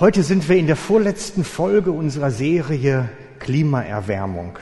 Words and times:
Heute 0.00 0.24
sind 0.24 0.48
wir 0.48 0.56
in 0.56 0.66
der 0.66 0.74
vorletzten 0.74 1.44
Folge 1.44 1.92
unserer 1.92 2.32
Serie 2.32 3.10
Klimaerwärmung. 3.38 4.58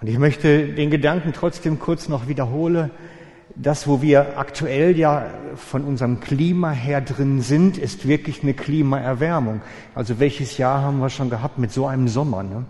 Und 0.00 0.08
ich 0.08 0.18
möchte 0.18 0.66
den 0.66 0.90
Gedanken 0.90 1.32
trotzdem 1.32 1.78
kurz 1.78 2.08
noch 2.08 2.26
wiederholen. 2.26 2.90
Das, 3.54 3.86
wo 3.86 4.02
wir 4.02 4.40
aktuell 4.40 4.98
ja 4.98 5.26
von 5.54 5.84
unserem 5.84 6.18
Klima 6.18 6.72
her 6.72 7.00
drin 7.00 7.42
sind, 7.42 7.78
ist 7.78 8.08
wirklich 8.08 8.42
eine 8.42 8.54
Klimaerwärmung. 8.54 9.60
Also 9.94 10.18
welches 10.18 10.58
Jahr 10.58 10.82
haben 10.82 10.98
wir 10.98 11.10
schon 11.10 11.30
gehabt 11.30 11.58
mit 11.58 11.70
so 11.70 11.86
einem 11.86 12.08
Sommer? 12.08 12.42
Ne? 12.42 12.64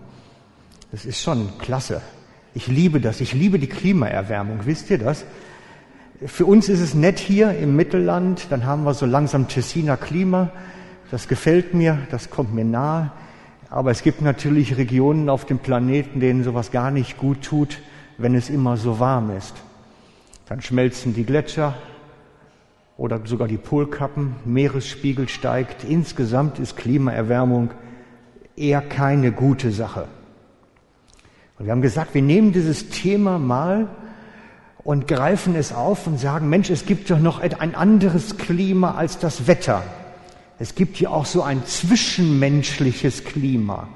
Das 0.91 1.03
ist 1.03 1.19
schon 1.19 1.49
klasse. 1.57 2.03
Ich 2.53 2.67
liebe 2.67 3.01
das. 3.01 3.21
Ich 3.21 3.33
liebe 3.33 3.57
die 3.57 3.65
Klimaerwärmung. 3.65 4.59
Wisst 4.65 4.91
ihr 4.91 4.99
das? 4.99 5.25
Für 6.27 6.45
uns 6.45 6.69
ist 6.69 6.79
es 6.79 6.93
nett 6.93 7.17
hier 7.17 7.57
im 7.57 7.75
Mittelland. 7.75 8.51
Dann 8.51 8.67
haben 8.67 8.83
wir 8.83 8.93
so 8.93 9.07
langsam 9.07 9.47
Tessiner 9.47 9.97
Klima. 9.97 10.51
Das 11.11 11.27
gefällt 11.27 11.73
mir. 11.73 11.99
Das 12.09 12.29
kommt 12.29 12.55
mir 12.55 12.65
nahe. 12.65 13.11
Aber 13.69 13.91
es 13.91 14.01
gibt 14.01 14.21
natürlich 14.21 14.77
Regionen 14.77 15.29
auf 15.29 15.45
dem 15.45 15.59
Planeten, 15.59 16.19
denen 16.19 16.43
sowas 16.43 16.71
gar 16.71 16.89
nicht 16.89 17.17
gut 17.17 17.43
tut, 17.43 17.79
wenn 18.17 18.33
es 18.33 18.49
immer 18.49 18.77
so 18.77 18.99
warm 18.99 19.35
ist. 19.35 19.53
Dann 20.47 20.61
schmelzen 20.61 21.13
die 21.13 21.25
Gletscher 21.25 21.75
oder 22.97 23.19
sogar 23.25 23.47
die 23.47 23.57
Polkappen, 23.57 24.35
Meeresspiegel 24.45 25.27
steigt. 25.27 25.83
Insgesamt 25.83 26.59
ist 26.59 26.77
Klimaerwärmung 26.77 27.71
eher 28.55 28.81
keine 28.81 29.31
gute 29.31 29.71
Sache. 29.71 30.07
Und 31.57 31.65
wir 31.65 31.71
haben 31.71 31.81
gesagt, 31.81 32.13
wir 32.13 32.21
nehmen 32.21 32.53
dieses 32.53 32.89
Thema 32.89 33.37
mal 33.37 33.87
und 34.83 35.07
greifen 35.07 35.55
es 35.55 35.73
auf 35.73 36.07
und 36.07 36.19
sagen, 36.19 36.49
Mensch, 36.49 36.69
es 36.69 36.85
gibt 36.85 37.09
doch 37.09 37.19
noch 37.19 37.39
ein 37.39 37.75
anderes 37.75 38.37
Klima 38.37 38.95
als 38.95 39.19
das 39.19 39.47
Wetter. 39.47 39.83
Es 40.61 40.75
gibt 40.75 40.97
hier 40.97 41.09
auch 41.09 41.25
so 41.25 41.41
ein 41.41 41.65
zwischenmenschliches 41.65 43.23
Klima. 43.23 43.89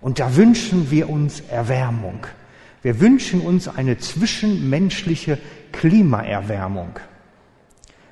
Und 0.00 0.20
da 0.20 0.36
wünschen 0.36 0.92
wir 0.92 1.10
uns 1.10 1.40
Erwärmung. 1.40 2.28
Wir 2.80 3.00
wünschen 3.00 3.40
uns 3.40 3.66
eine 3.66 3.98
zwischenmenschliche 3.98 5.36
Klimaerwärmung. 5.72 7.00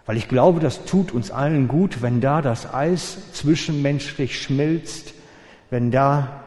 Weil 0.06 0.16
ich 0.16 0.26
glaube, 0.26 0.58
das 0.58 0.86
tut 0.86 1.12
uns 1.12 1.30
allen 1.30 1.68
gut, 1.68 2.02
wenn 2.02 2.20
da 2.20 2.42
das 2.42 2.74
Eis 2.74 3.32
zwischenmenschlich 3.32 4.42
schmilzt, 4.42 5.14
wenn 5.70 5.92
da 5.92 6.42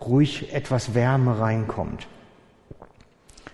ruhig 0.00 0.52
etwas 0.52 0.92
Wärme 0.92 1.38
reinkommt. 1.38 2.08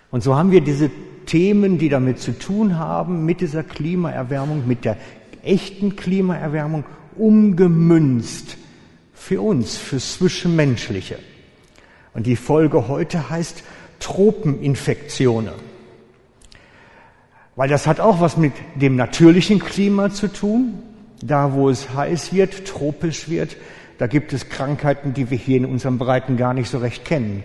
Und 0.09 0.23
so 0.23 0.35
haben 0.35 0.49
wir 0.49 0.61
diese 0.61 0.89
Themen, 1.27 1.77
die 1.77 1.89
damit 1.89 2.17
zu 2.17 2.31
tun 2.31 2.79
haben, 2.79 3.25
mit 3.25 3.41
dieser 3.41 3.61
Klimaerwärmung, 3.63 4.67
mit 4.67 4.85
der 4.85 4.97
echten 5.43 5.95
Klimaerwärmung 5.95 6.83
umgemünzt 7.19 8.57
für 9.13 9.41
uns, 9.41 9.77
fürs 9.77 10.13
Zwischenmenschliche. 10.13 11.19
Und 12.13 12.25
die 12.25 12.35
Folge 12.35 12.87
heute 12.87 13.29
heißt 13.29 13.63
Tropeninfektionen. 13.99 15.53
Weil 17.55 17.69
das 17.69 17.87
hat 17.87 17.99
auch 17.99 18.21
was 18.21 18.37
mit 18.37 18.53
dem 18.75 18.95
natürlichen 18.95 19.59
Klima 19.59 20.11
zu 20.11 20.31
tun. 20.31 20.79
Da, 21.21 21.53
wo 21.53 21.69
es 21.69 21.93
heiß 21.95 22.31
wird, 22.33 22.65
tropisch 22.65 23.27
wird, 23.29 23.57
da 23.97 24.05
gibt 24.05 24.31
es 24.33 24.49
Krankheiten, 24.49 25.13
die 25.13 25.31
wir 25.31 25.37
hier 25.37 25.57
in 25.57 25.65
unserem 25.65 25.97
Breiten 25.97 26.37
gar 26.37 26.53
nicht 26.53 26.69
so 26.69 26.77
recht 26.77 27.03
kennen. 27.03 27.43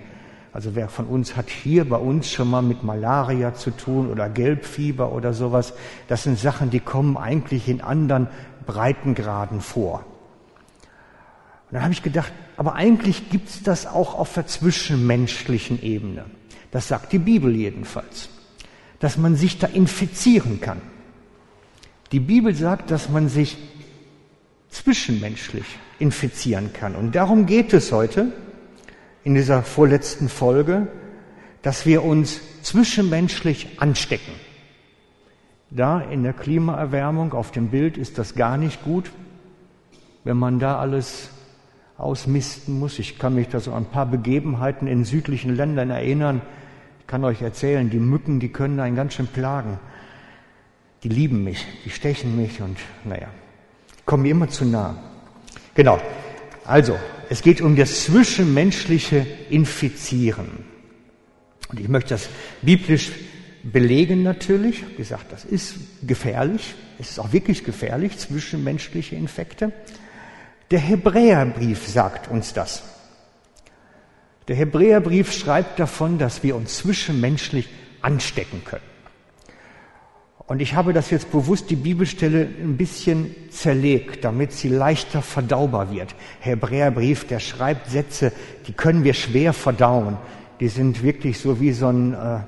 Also 0.52 0.74
wer 0.74 0.88
von 0.88 1.06
uns 1.06 1.34
hat 1.34 1.48
hier 1.48 1.88
bei 1.88 1.96
uns 1.96 2.30
schon 2.30 2.50
mal 2.50 2.60
mit 2.60 2.82
Malaria 2.82 3.54
zu 3.54 3.70
tun 3.70 4.10
oder 4.10 4.28
Gelbfieber 4.28 5.12
oder 5.12 5.32
sowas? 5.32 5.72
Das 6.08 6.24
sind 6.24 6.38
Sachen, 6.38 6.68
die 6.68 6.80
kommen 6.80 7.16
eigentlich 7.16 7.68
in 7.68 7.80
anderen 7.80 8.28
Breitengraden 8.66 9.62
vor. 9.62 10.04
Und 11.70 11.76
dann 11.76 11.82
habe 11.82 11.94
ich 11.94 12.02
gedacht, 12.02 12.32
aber 12.58 12.74
eigentlich 12.74 13.30
gibt 13.30 13.48
es 13.48 13.62
das 13.62 13.86
auch 13.86 14.14
auf 14.14 14.34
der 14.34 14.46
zwischenmenschlichen 14.46 15.82
Ebene. 15.82 16.26
Das 16.70 16.86
sagt 16.86 17.12
die 17.12 17.18
Bibel 17.18 17.54
jedenfalls, 17.56 18.28
dass 18.98 19.16
man 19.16 19.36
sich 19.36 19.58
da 19.58 19.68
infizieren 19.68 20.60
kann. 20.60 20.82
Die 22.12 22.20
Bibel 22.20 22.54
sagt, 22.54 22.90
dass 22.90 23.08
man 23.08 23.28
sich 23.30 23.56
zwischenmenschlich 24.68 25.64
infizieren 25.98 26.74
kann. 26.74 26.94
Und 26.94 27.14
darum 27.14 27.46
geht 27.46 27.72
es 27.72 27.90
heute 27.90 28.32
in 29.24 29.34
dieser 29.34 29.62
vorletzten 29.62 30.28
Folge, 30.28 30.88
dass 31.62 31.86
wir 31.86 32.04
uns 32.04 32.40
zwischenmenschlich 32.62 33.80
anstecken. 33.80 34.32
Da 35.70 36.00
in 36.00 36.22
der 36.22 36.32
Klimaerwärmung 36.32 37.32
auf 37.32 37.50
dem 37.50 37.68
Bild 37.68 37.96
ist 37.96 38.18
das 38.18 38.34
gar 38.34 38.58
nicht 38.58 38.84
gut, 38.84 39.10
wenn 40.24 40.36
man 40.36 40.58
da 40.58 40.78
alles 40.78 41.30
ausmisten 41.96 42.78
muss. 42.78 42.98
Ich 42.98 43.18
kann 43.18 43.34
mich 43.34 43.48
da 43.48 43.60
so 43.60 43.72
an 43.72 43.84
ein 43.84 43.90
paar 43.90 44.06
Begebenheiten 44.06 44.86
in 44.86 45.04
südlichen 45.04 45.54
Ländern 45.54 45.90
erinnern. 45.90 46.42
Ich 47.00 47.06
kann 47.06 47.24
euch 47.24 47.40
erzählen, 47.42 47.88
die 47.88 47.98
Mücken, 47.98 48.40
die 48.40 48.50
können 48.50 48.80
einen 48.80 48.96
ganz 48.96 49.14
schön 49.14 49.28
plagen. 49.28 49.78
Die 51.04 51.08
lieben 51.08 51.42
mich, 51.42 51.66
die 51.84 51.90
stechen 51.90 52.36
mich 52.36 52.60
und 52.60 52.78
naja, 53.04 53.28
kommen 54.04 54.22
mir 54.24 54.30
immer 54.30 54.48
zu 54.48 54.64
nah. 54.64 54.94
Genau. 55.74 55.98
Also, 56.64 56.96
es 57.32 57.40
geht 57.40 57.62
um 57.62 57.76
das 57.76 58.04
zwischenmenschliche 58.04 59.26
Infizieren. 59.48 60.66
Und 61.70 61.80
ich 61.80 61.88
möchte 61.88 62.10
das 62.10 62.28
biblisch 62.60 63.10
belegen 63.62 64.22
natürlich. 64.22 64.84
Wie 64.86 64.96
gesagt, 64.96 65.32
das 65.32 65.46
ist 65.46 65.76
gefährlich. 66.06 66.74
Es 66.98 67.12
ist 67.12 67.18
auch 67.18 67.32
wirklich 67.32 67.64
gefährlich, 67.64 68.18
zwischenmenschliche 68.18 69.16
Infekte. 69.16 69.72
Der 70.70 70.80
Hebräerbrief 70.80 71.88
sagt 71.88 72.30
uns 72.30 72.52
das. 72.52 72.82
Der 74.48 74.56
Hebräerbrief 74.56 75.32
schreibt 75.32 75.80
davon, 75.80 76.18
dass 76.18 76.42
wir 76.42 76.54
uns 76.54 76.76
zwischenmenschlich 76.76 77.66
anstecken 78.02 78.62
können. 78.62 78.91
Und 80.52 80.60
ich 80.60 80.74
habe 80.74 80.92
das 80.92 81.08
jetzt 81.08 81.32
bewusst 81.32 81.70
die 81.70 81.76
Bibelstelle 81.76 82.42
ein 82.42 82.76
bisschen 82.76 83.34
zerlegt, 83.50 84.22
damit 84.22 84.52
sie 84.52 84.68
leichter 84.68 85.22
verdaubar 85.22 85.90
wird. 85.90 86.14
Hebräerbrief, 86.40 87.26
der 87.26 87.40
schreibt 87.40 87.88
Sätze, 87.88 88.32
die 88.66 88.74
können 88.74 89.02
wir 89.02 89.14
schwer 89.14 89.54
verdauen. 89.54 90.18
Die 90.60 90.68
sind 90.68 91.02
wirklich 91.02 91.38
so 91.38 91.58
wie 91.58 91.72
so 91.72 91.88
ein 91.88 92.12
äh, 92.12 92.40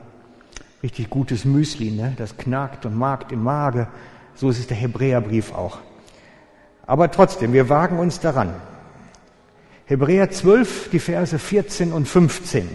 richtig 0.82 1.09
gutes 1.09 1.47
Müsli, 1.47 1.93
ne? 1.93 2.12
das 2.19 2.37
knackt 2.37 2.84
und 2.84 2.94
magt 2.94 3.32
im 3.32 3.43
Mage. 3.43 3.88
So 4.34 4.50
ist 4.50 4.59
es 4.59 4.66
der 4.66 4.76
Hebräerbrief 4.76 5.54
auch. 5.54 5.78
Aber 6.87 7.10
trotzdem, 7.10 7.54
wir 7.54 7.70
wagen 7.70 7.98
uns 7.98 8.20
daran. 8.20 8.53
Hebräer 9.87 10.31
12, 10.31 10.91
die 10.91 10.98
Verse 10.98 11.38
14 11.38 11.91
und 11.91 12.06
15. 12.06 12.69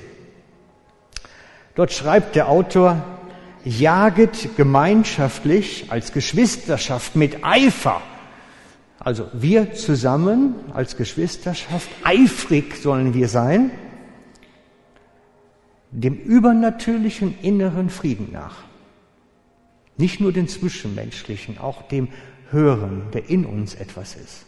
Dort 1.76 1.94
schreibt 1.94 2.36
der 2.36 2.50
Autor, 2.50 3.19
jaget 3.66 4.56
gemeinschaftlich 4.58 5.92
als 5.92 6.12
Geschwisterschaft 6.14 7.16
mit 7.16 7.44
Eifer. 7.44 8.02
Also 9.00 9.28
wir 9.34 9.74
zusammen 9.74 10.56
als 10.74 10.98
Geschwisterschaft, 10.98 11.90
eifrig 12.04 12.76
sollen 12.76 13.14
wir 13.14 13.28
sein, 13.28 13.72
dem 15.92 16.16
übernatürlichen 16.16 17.38
inneren 17.42 17.90
Frieden 17.90 18.30
nach. 18.32 18.64
Nicht 19.98 20.20
nur 20.20 20.32
den 20.32 20.48
zwischenmenschlichen, 20.48 21.58
auch 21.58 21.82
dem 21.84 22.10
höheren, 22.52 23.12
der 23.12 23.30
in 23.30 23.46
uns 23.46 23.76
etwas 23.76 24.16
ist. 24.16 24.46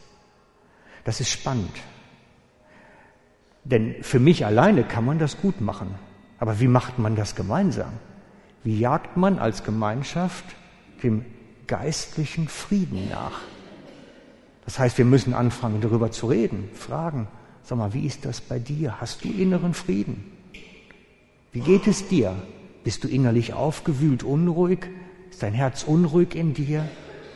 Das 1.04 1.20
ist 1.20 1.30
spannend. 1.30 1.76
Denn 3.64 3.96
für 4.02 4.20
mich 4.20 4.46
alleine 4.46 4.84
kann 4.84 5.06
man 5.06 5.20
das 5.20 5.40
gut 5.42 5.62
machen. 5.62 5.96
Aber 6.40 6.60
wie 6.60 6.68
macht 6.68 7.00
man 7.00 7.16
das 7.16 7.36
gemeinsam? 7.36 7.92
Wie 8.64 8.80
jagt 8.80 9.18
man 9.18 9.40
als 9.40 9.64
Gemeinschaft 9.64 10.46
dem 11.04 11.26
geistlichen 11.68 12.48
Frieden 12.48 13.10
nach? 13.10 13.42
Das 14.66 14.78
heißt, 14.78 14.98
wir 14.98 15.06
müssen 15.06 15.34
anfangen, 15.34 15.82
darüber 15.82 16.12
zu 16.12 16.28
reden, 16.28 16.70
fragen, 16.74 17.28
sag 17.64 17.78
mal, 17.78 17.94
wie 17.94 18.06
ist 18.06 18.26
das 18.26 18.40
bei 18.40 18.60
dir? 18.60 19.02
Hast 19.02 19.24
du 19.24 19.30
inneren 19.30 19.74
Frieden? 19.74 20.32
Wie 21.52 21.62
geht 21.62 21.88
es 21.88 22.08
dir? 22.08 22.36
Bist 22.84 23.04
du 23.04 23.08
innerlich 23.08 23.54
aufgewühlt, 23.54 24.24
unruhig? 24.24 24.88
Ist 25.30 25.44
dein 25.44 25.54
Herz 25.54 25.84
unruhig 25.84 26.36
in 26.36 26.54
dir? 26.54 26.88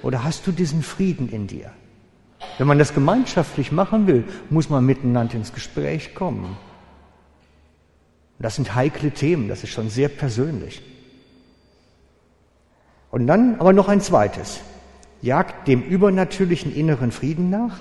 Oder 0.03 0.23
hast 0.23 0.45
du 0.45 0.51
diesen 0.51 0.83
Frieden 0.83 1.29
in 1.29 1.47
dir? 1.47 1.71
Wenn 2.57 2.67
man 2.67 2.77
das 2.77 2.93
gemeinschaftlich 2.93 3.71
machen 3.71 4.07
will, 4.07 4.23
muss 4.49 4.69
man 4.69 4.85
miteinander 4.85 5.35
ins 5.35 5.53
Gespräch 5.53 6.13
kommen. 6.13 6.57
Das 8.37 8.55
sind 8.55 8.75
heikle 8.75 9.11
Themen, 9.11 9.47
das 9.47 9.63
ist 9.63 9.71
schon 9.71 9.89
sehr 9.89 10.09
persönlich. 10.09 10.81
Und 13.15 13.27
dann 13.27 13.61
aber 13.61 13.71
noch 13.71 13.87
ein 13.87 14.01
zweites. 14.01 14.59
Jagt 15.21 15.69
dem 15.69 15.81
übernatürlichen 15.81 16.75
inneren 16.75 17.13
Frieden 17.13 17.49
nach 17.49 17.77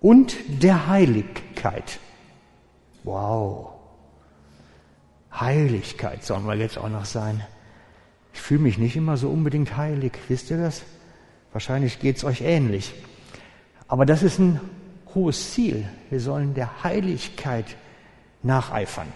und 0.00 0.34
der 0.48 0.86
Heiligkeit. 0.86 1.98
Wow. 3.04 3.74
Heiligkeit 5.38 6.24
sollen 6.24 6.46
wir 6.46 6.54
jetzt 6.54 6.78
auch 6.78 6.88
noch 6.88 7.04
sein. 7.04 7.44
Ich 8.32 8.40
fühle 8.40 8.62
mich 8.62 8.78
nicht 8.78 8.96
immer 8.96 9.18
so 9.18 9.28
unbedingt 9.28 9.76
heilig. 9.76 10.12
Wisst 10.28 10.50
ihr 10.50 10.56
das? 10.56 10.82
Wahrscheinlich 11.52 12.00
geht 12.00 12.16
es 12.16 12.24
euch 12.24 12.40
ähnlich. 12.40 12.94
Aber 13.86 14.06
das 14.06 14.22
ist 14.22 14.38
ein 14.38 14.60
hohes 15.14 15.52
Ziel. 15.52 15.86
Wir 16.08 16.20
sollen 16.20 16.54
der 16.54 16.82
Heiligkeit 16.82 17.76
nacheifern. 18.42 19.08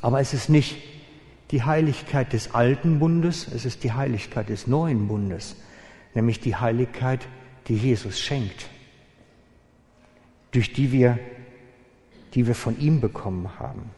Aber 0.00 0.20
es 0.20 0.32
ist 0.32 0.48
nicht 0.48 0.95
die 1.50 1.62
Heiligkeit 1.62 2.32
des 2.32 2.54
alten 2.54 2.98
Bundes, 2.98 3.46
es 3.48 3.64
ist 3.64 3.84
die 3.84 3.92
Heiligkeit 3.92 4.48
des 4.48 4.66
neuen 4.66 5.06
Bundes, 5.06 5.56
nämlich 6.14 6.40
die 6.40 6.56
Heiligkeit, 6.56 7.26
die 7.68 7.76
Jesus 7.76 8.20
schenkt, 8.20 8.68
durch 10.50 10.72
die 10.72 10.92
wir, 10.92 11.18
die 12.34 12.46
wir 12.46 12.54
von 12.54 12.78
ihm 12.80 13.00
bekommen 13.00 13.58
haben. 13.58 13.90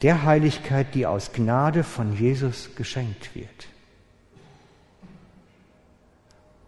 Der 0.00 0.24
Heiligkeit, 0.24 0.94
die 0.94 1.06
aus 1.06 1.32
Gnade 1.32 1.84
von 1.84 2.16
Jesus 2.16 2.74
geschenkt 2.74 3.34
wird. 3.34 3.68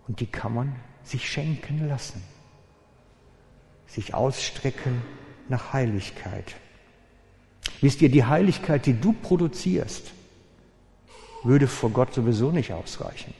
Und 0.06 0.20
die 0.20 0.26
kann 0.26 0.54
man 0.54 0.76
sich 1.02 1.28
schenken 1.28 1.88
lassen, 1.88 2.22
sich 3.86 4.14
ausstrecken 4.14 5.02
nach 5.48 5.72
Heiligkeit. 5.72 6.54
Wisst 7.80 8.02
ihr, 8.02 8.08
die 8.08 8.24
Heiligkeit, 8.24 8.86
die 8.86 8.98
du 8.98 9.12
produzierst, 9.12 10.12
würde 11.42 11.66
vor 11.66 11.90
Gott 11.90 12.14
sowieso 12.14 12.50
nicht 12.50 12.72
ausreichen. 12.72 13.34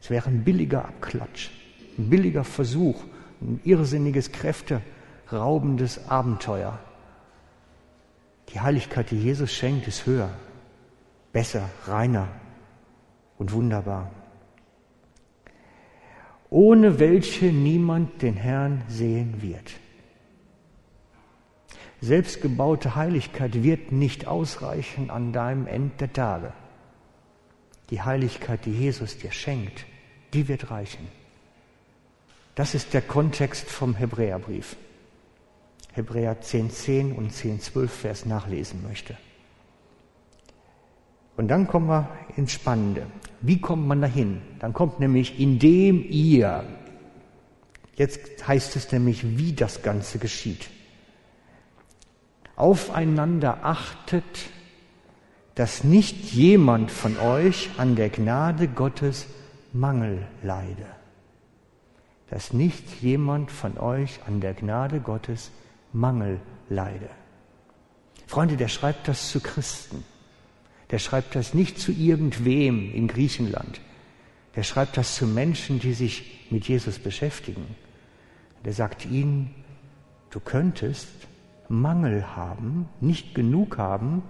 Es 0.00 0.10
wäre 0.10 0.28
ein 0.28 0.44
billiger 0.44 0.84
Abklatsch, 0.84 1.50
ein 1.96 2.10
billiger 2.10 2.44
Versuch, 2.44 3.02
ein 3.40 3.60
irrsinniges, 3.64 4.32
kräfteraubendes 4.32 6.08
Abenteuer. 6.08 6.78
Die 8.50 8.60
Heiligkeit, 8.60 9.10
die 9.10 9.18
Jesus 9.18 9.52
schenkt, 9.52 9.88
ist 9.88 10.04
höher, 10.04 10.30
besser, 11.32 11.70
reiner 11.86 12.28
und 13.38 13.52
wunderbar. 13.52 14.10
Ohne 16.50 16.98
welche 16.98 17.46
niemand 17.46 18.20
den 18.22 18.36
Herrn 18.36 18.82
sehen 18.88 19.40
wird. 19.40 19.72
Selbstgebaute 22.04 22.96
Heiligkeit 22.96 23.62
wird 23.62 23.90
nicht 23.90 24.26
ausreichen 24.26 25.08
an 25.08 25.32
deinem 25.32 25.66
End 25.66 26.02
der 26.02 26.12
Tage. 26.12 26.52
Die 27.88 28.02
Heiligkeit, 28.02 28.66
die 28.66 28.72
Jesus 28.72 29.16
dir 29.16 29.32
schenkt, 29.32 29.86
die 30.34 30.46
wird 30.46 30.70
reichen. 30.70 31.08
Das 32.56 32.74
ist 32.74 32.92
der 32.92 33.00
Kontext 33.00 33.70
vom 33.70 33.94
Hebräerbrief. 33.94 34.76
Hebräer 35.92 36.42
10.10 36.42 36.68
10 36.68 37.12
und 37.12 37.32
10.12, 37.32 37.88
wer 38.02 38.10
es 38.10 38.26
nachlesen 38.26 38.82
möchte. 38.86 39.16
Und 41.38 41.48
dann 41.48 41.66
kommen 41.66 41.88
wir 41.88 42.10
ins 42.36 42.52
Spannende. 42.52 43.06
Wie 43.40 43.62
kommt 43.62 43.88
man 43.88 44.02
dahin? 44.02 44.42
Dann 44.58 44.74
kommt 44.74 45.00
nämlich, 45.00 45.40
indem 45.40 46.04
ihr, 46.06 46.64
jetzt 47.96 48.46
heißt 48.46 48.76
es 48.76 48.92
nämlich, 48.92 49.38
wie 49.38 49.54
das 49.54 49.80
Ganze 49.80 50.18
geschieht 50.18 50.68
aufeinander 52.56 53.64
achtet, 53.64 54.50
dass 55.54 55.84
nicht 55.84 56.32
jemand 56.32 56.90
von 56.90 57.18
euch 57.18 57.70
an 57.76 57.96
der 57.96 58.10
Gnade 58.10 58.68
Gottes 58.68 59.26
Mangel 59.72 60.26
leide. 60.42 60.86
Dass 62.30 62.52
nicht 62.52 63.02
jemand 63.02 63.50
von 63.50 63.78
euch 63.78 64.20
an 64.26 64.40
der 64.40 64.54
Gnade 64.54 65.00
Gottes 65.00 65.50
Mangel 65.92 66.40
leide. 66.68 67.08
Freunde, 68.26 68.56
der 68.56 68.68
schreibt 68.68 69.06
das 69.06 69.30
zu 69.30 69.40
Christen. 69.40 70.04
Der 70.90 70.98
schreibt 70.98 71.34
das 71.34 71.54
nicht 71.54 71.78
zu 71.78 71.92
irgendwem 71.92 72.92
in 72.92 73.06
Griechenland. 73.06 73.80
Der 74.56 74.62
schreibt 74.62 74.96
das 74.96 75.14
zu 75.14 75.26
Menschen, 75.26 75.80
die 75.80 75.94
sich 75.94 76.46
mit 76.50 76.66
Jesus 76.66 76.98
beschäftigen. 76.98 77.74
Der 78.64 78.72
sagt 78.72 79.06
ihnen, 79.06 79.54
du 80.30 80.40
könntest 80.40 81.08
Mangel 81.80 82.36
haben, 82.36 82.88
nicht 83.00 83.34
genug 83.34 83.78
haben 83.78 84.22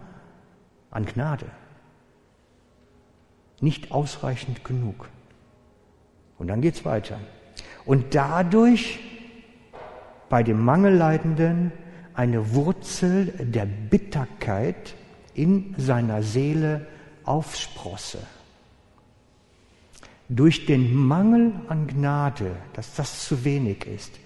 an 0.90 1.06
Gnade. 1.06 1.46
Nicht 3.60 3.92
ausreichend 3.92 4.64
genug. 4.64 5.08
Und 6.38 6.48
dann 6.48 6.60
geht's 6.60 6.84
weiter. 6.84 7.18
Und 7.84 8.14
dadurch 8.14 8.98
bei 10.28 10.42
dem 10.42 10.64
Mangelleidenden 10.64 11.72
eine 12.14 12.54
Wurzel 12.54 13.26
der 13.26 13.66
Bitterkeit 13.66 14.94
in 15.34 15.74
seiner 15.78 16.22
Seele 16.22 16.86
aufsprosse. 17.24 18.18
Durch 20.28 20.66
den 20.66 20.94
Mangel 20.94 21.52
an 21.68 21.86
Gnade, 21.86 22.56
dass 22.72 22.94
das 22.94 23.26
zu 23.26 23.44
wenig 23.44 23.86
ist, 23.86 24.18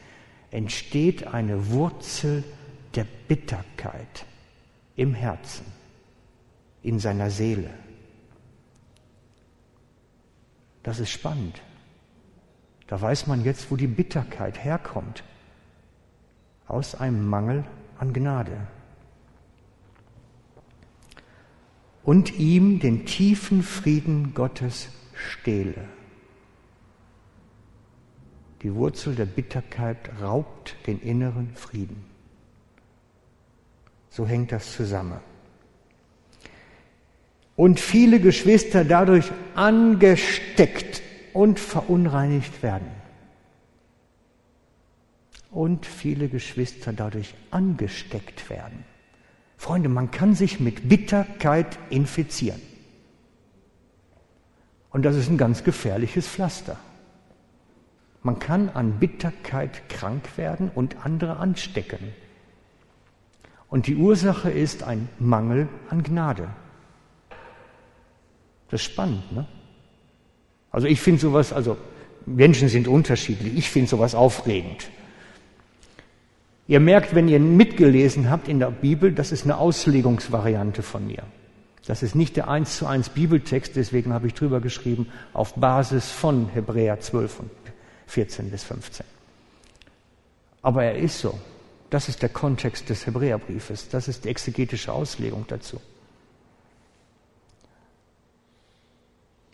entsteht 0.50 1.26
eine 1.26 1.70
Wurzel 1.70 2.44
der 2.94 3.06
Bitterkeit 3.26 4.26
im 4.96 5.14
Herzen, 5.14 5.66
in 6.82 6.98
seiner 6.98 7.30
Seele. 7.30 7.70
Das 10.82 10.98
ist 10.98 11.10
spannend. 11.10 11.60
Da 12.86 13.00
weiß 13.00 13.26
man 13.26 13.44
jetzt, 13.44 13.70
wo 13.70 13.76
die 13.76 13.86
Bitterkeit 13.86 14.64
herkommt. 14.64 15.22
Aus 16.66 16.94
einem 16.94 17.26
Mangel 17.28 17.64
an 17.98 18.12
Gnade. 18.12 18.66
Und 22.02 22.38
ihm 22.38 22.80
den 22.80 23.04
tiefen 23.04 23.62
Frieden 23.62 24.32
Gottes 24.32 24.88
stehle. 25.14 25.88
Die 28.62 28.74
Wurzel 28.74 29.14
der 29.14 29.26
Bitterkeit 29.26 30.10
raubt 30.20 30.74
den 30.86 31.00
inneren 31.00 31.54
Frieden. 31.54 32.17
So 34.10 34.26
hängt 34.26 34.52
das 34.52 34.72
zusammen. 34.72 35.20
Und 37.56 37.80
viele 37.80 38.20
Geschwister 38.20 38.84
dadurch 38.84 39.30
angesteckt 39.54 41.02
und 41.32 41.58
verunreinigt 41.58 42.62
werden. 42.62 42.88
Und 45.50 45.86
viele 45.86 46.28
Geschwister 46.28 46.92
dadurch 46.92 47.34
angesteckt 47.50 48.48
werden. 48.50 48.84
Freunde, 49.56 49.88
man 49.88 50.10
kann 50.10 50.34
sich 50.34 50.60
mit 50.60 50.88
Bitterkeit 50.88 51.78
infizieren. 51.90 52.60
Und 54.90 55.02
das 55.04 55.16
ist 55.16 55.28
ein 55.28 55.38
ganz 55.38 55.64
gefährliches 55.64 56.28
Pflaster. 56.28 56.76
Man 58.22 58.38
kann 58.38 58.68
an 58.68 58.98
Bitterkeit 58.98 59.88
krank 59.88 60.36
werden 60.36 60.70
und 60.74 61.04
andere 61.04 61.38
anstecken. 61.38 61.98
Und 63.68 63.86
die 63.86 63.96
Ursache 63.96 64.50
ist 64.50 64.82
ein 64.82 65.08
Mangel 65.18 65.68
an 65.90 66.02
Gnade. 66.02 66.48
Das 68.70 68.80
ist 68.80 68.86
spannend, 68.86 69.32
ne? 69.32 69.46
Also 70.70 70.86
ich 70.86 71.00
finde 71.00 71.20
sowas, 71.20 71.52
also 71.52 71.76
Menschen 72.26 72.68
sind 72.68 72.88
unterschiedlich, 72.88 73.56
ich 73.56 73.70
finde 73.70 73.88
sowas 73.88 74.14
aufregend. 74.14 74.90
Ihr 76.66 76.80
merkt, 76.80 77.14
wenn 77.14 77.28
ihr 77.28 77.40
mitgelesen 77.40 78.28
habt 78.28 78.48
in 78.48 78.58
der 78.58 78.70
Bibel, 78.70 79.12
das 79.12 79.32
ist 79.32 79.44
eine 79.44 79.56
Auslegungsvariante 79.56 80.82
von 80.82 81.06
mir. 81.06 81.22
Das 81.86 82.02
ist 82.02 82.14
nicht 82.14 82.36
der 82.36 82.48
eins 82.48 82.76
zu 82.76 82.86
eins 82.86 83.08
Bibeltext, 83.08 83.74
deswegen 83.74 84.12
habe 84.12 84.26
ich 84.26 84.34
drüber 84.34 84.60
geschrieben, 84.60 85.08
auf 85.32 85.54
Basis 85.54 86.10
von 86.10 86.50
Hebräer 86.50 87.00
12 87.00 87.40
und 87.40 87.50
14 88.06 88.50
bis 88.50 88.64
15. 88.64 89.06
Aber 90.60 90.84
er 90.84 90.96
ist 90.96 91.20
so. 91.20 91.38
Das 91.90 92.08
ist 92.08 92.22
der 92.22 92.28
Kontext 92.28 92.90
des 92.90 93.06
Hebräerbriefes. 93.06 93.88
Das 93.88 94.08
ist 94.08 94.24
die 94.24 94.28
exegetische 94.28 94.92
Auslegung 94.92 95.46
dazu. 95.48 95.80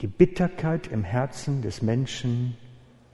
Die 0.00 0.08
Bitterkeit 0.08 0.88
im 0.88 1.04
Herzen 1.04 1.62
des 1.62 1.80
Menschen 1.80 2.56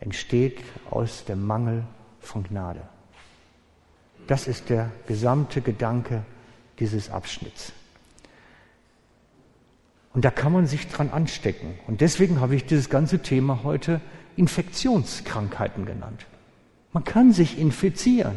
entsteht 0.01 0.61
aus 0.91 1.25
dem 1.25 1.47
Mangel 1.47 1.85
von 2.21 2.43
Gnade. 2.45 2.83
Das 4.27 4.49
ist 4.49 4.71
der 4.71 4.91
gesamte 5.07 5.61
Gedanke 5.61 6.25
dieses 6.79 7.11
Abschnitts. 7.11 7.73
Und 10.13 10.25
da 10.25 10.31
kann 10.31 10.53
man 10.53 10.67
sich 10.67 10.89
dran 10.89 11.11
anstecken. 11.11 11.79
Und 11.87 12.01
deswegen 12.01 12.41
habe 12.41 12.57
ich 12.57 12.65
dieses 12.65 12.89
ganze 12.91 13.21
Thema 13.21 13.63
heute 13.63 14.01
Infektionskrankheiten 14.37 15.85
genannt. 15.85 16.27
Man 16.93 17.05
kann 17.05 17.33
sich 17.33 17.59
infizieren. 17.59 18.37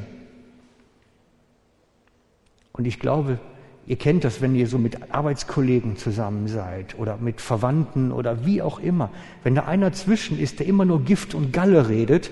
Und 2.74 2.86
ich 2.86 3.00
glaube, 3.00 3.39
ihr 3.86 3.96
kennt 3.96 4.24
das, 4.24 4.42
wenn 4.42 4.56
ihr 4.56 4.68
so 4.68 4.77
mit 4.77 5.13
Arbeitskollegen 5.13 5.96
zusammen 5.96 6.48
seid 6.48 6.98
oder 6.98 7.18
mit 7.18 7.39
Verwandten 7.39 8.12
oder 8.12 8.46
wie 8.46 8.62
auch 8.62 8.80
immer. 8.80 9.12
Wenn 9.44 9.56
da 9.56 9.65
einer 9.65 9.94
zwischen 9.94 10.39
ist, 10.39 10.60
der 10.60 10.68
immer 10.68 10.84
nur 10.84 11.03
Gift 11.03 11.36
und 11.36 11.53
Galle 11.53 11.88
redet, 11.88 12.32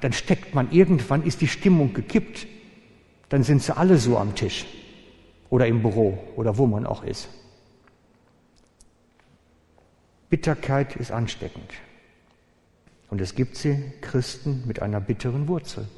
dann 0.00 0.12
steckt 0.12 0.54
man 0.54 0.70
irgendwann, 0.70 1.24
ist 1.24 1.40
die 1.40 1.48
Stimmung 1.48 1.92
gekippt. 1.92 2.46
Dann 3.28 3.42
sind 3.42 3.62
sie 3.62 3.76
alle 3.76 3.96
so 3.96 4.16
am 4.18 4.34
Tisch 4.34 4.66
oder 5.48 5.66
im 5.66 5.82
Büro 5.82 6.18
oder 6.36 6.58
wo 6.58 6.66
man 6.66 6.86
auch 6.86 7.02
ist. 7.02 7.28
Bitterkeit 10.28 10.94
ist 10.94 11.10
ansteckend. 11.10 11.72
Und 13.10 13.20
es 13.20 13.34
gibt 13.34 13.56
sie, 13.56 13.92
Christen, 14.00 14.62
mit 14.66 14.80
einer 14.80 15.00
bitteren 15.00 15.48
Wurzel, 15.48 15.88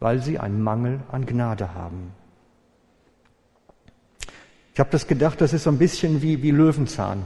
weil 0.00 0.20
sie 0.20 0.40
einen 0.40 0.60
Mangel 0.60 1.00
an 1.12 1.24
Gnade 1.24 1.74
haben. 1.74 2.12
Ich 4.78 4.80
habe 4.80 4.90
das 4.92 5.08
gedacht, 5.08 5.40
das 5.40 5.52
ist 5.52 5.64
so 5.64 5.70
ein 5.70 5.78
bisschen 5.78 6.22
wie, 6.22 6.40
wie 6.40 6.52
Löwenzahn. 6.52 7.24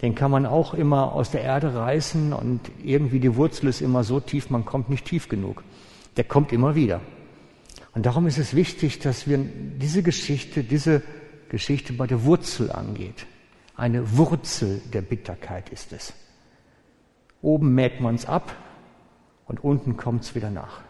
Den 0.00 0.14
kann 0.14 0.30
man 0.30 0.46
auch 0.46 0.72
immer 0.72 1.12
aus 1.12 1.32
der 1.32 1.42
Erde 1.42 1.74
reißen 1.74 2.32
und 2.32 2.60
irgendwie 2.84 3.18
die 3.18 3.34
Wurzel 3.34 3.68
ist 3.68 3.80
immer 3.80 4.04
so 4.04 4.20
tief, 4.20 4.48
man 4.48 4.64
kommt 4.64 4.90
nicht 4.90 5.06
tief 5.06 5.28
genug. 5.28 5.64
Der 6.16 6.22
kommt 6.22 6.52
immer 6.52 6.76
wieder. 6.76 7.00
Und 7.96 8.06
darum 8.06 8.28
ist 8.28 8.38
es 8.38 8.54
wichtig, 8.54 9.00
dass 9.00 9.26
wir 9.26 9.38
diese 9.38 10.04
Geschichte, 10.04 10.62
diese 10.62 11.02
Geschichte 11.48 11.92
bei 11.94 12.06
der 12.06 12.22
Wurzel 12.22 12.70
angeht. 12.70 13.26
Eine 13.74 14.16
Wurzel 14.16 14.80
der 14.92 15.02
Bitterkeit 15.02 15.68
ist 15.70 15.92
es. 15.92 16.12
Oben 17.42 17.74
mäht 17.74 18.00
man 18.00 18.14
es 18.14 18.24
ab 18.24 18.54
und 19.46 19.64
unten 19.64 19.96
kommt 19.96 20.22
es 20.22 20.36
wieder 20.36 20.50
nach. 20.50 20.80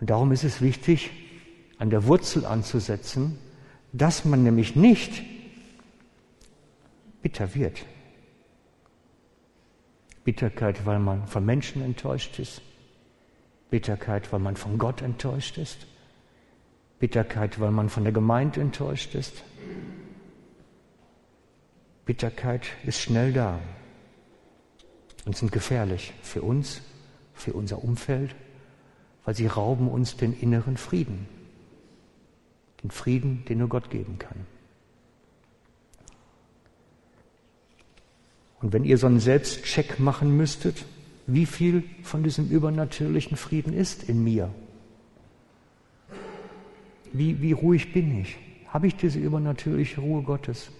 Und 0.00 0.10
darum 0.10 0.32
ist 0.32 0.42
es 0.42 0.60
wichtig, 0.60 1.12
an 1.80 1.88
der 1.88 2.06
Wurzel 2.06 2.44
anzusetzen, 2.44 3.38
dass 3.92 4.26
man 4.26 4.42
nämlich 4.42 4.76
nicht 4.76 5.22
bitter 7.22 7.54
wird. 7.54 7.86
Bitterkeit, 10.22 10.84
weil 10.84 10.98
man 10.98 11.26
von 11.26 11.44
Menschen 11.44 11.80
enttäuscht 11.82 12.38
ist. 12.38 12.60
Bitterkeit, 13.70 14.30
weil 14.30 14.40
man 14.40 14.56
von 14.56 14.76
Gott 14.76 15.00
enttäuscht 15.00 15.56
ist. 15.56 15.86
Bitterkeit, 16.98 17.58
weil 17.58 17.70
man 17.70 17.88
von 17.88 18.04
der 18.04 18.12
Gemeinde 18.12 18.60
enttäuscht 18.60 19.14
ist. 19.14 19.42
Bitterkeit 22.04 22.66
ist 22.84 23.00
schnell 23.00 23.32
da 23.32 23.58
und 25.24 25.34
sind 25.34 25.50
gefährlich 25.50 26.12
für 26.20 26.42
uns, 26.42 26.82
für 27.32 27.54
unser 27.54 27.82
Umfeld, 27.82 28.34
weil 29.24 29.34
sie 29.34 29.46
rauben 29.46 29.88
uns 29.88 30.18
den 30.18 30.38
inneren 30.38 30.76
Frieden, 30.76 31.26
den 32.82 32.90
Frieden, 32.90 33.44
den 33.48 33.58
nur 33.58 33.68
Gott 33.68 33.90
geben 33.90 34.18
kann. 34.18 34.46
Und 38.60 38.72
wenn 38.72 38.84
ihr 38.84 38.98
so 38.98 39.06
einen 39.06 39.20
Selbstcheck 39.20 39.98
machen 40.00 40.36
müsstet, 40.36 40.84
wie 41.26 41.46
viel 41.46 41.84
von 42.02 42.22
diesem 42.22 42.48
übernatürlichen 42.48 43.36
Frieden 43.36 43.72
ist 43.72 44.08
in 44.08 44.22
mir? 44.24 44.50
Wie, 47.12 47.40
wie 47.40 47.52
ruhig 47.52 47.92
bin 47.92 48.20
ich? 48.20 48.36
Habe 48.68 48.86
ich 48.86 48.96
diese 48.96 49.18
übernatürliche 49.18 50.00
Ruhe 50.00 50.22
Gottes? 50.22 50.70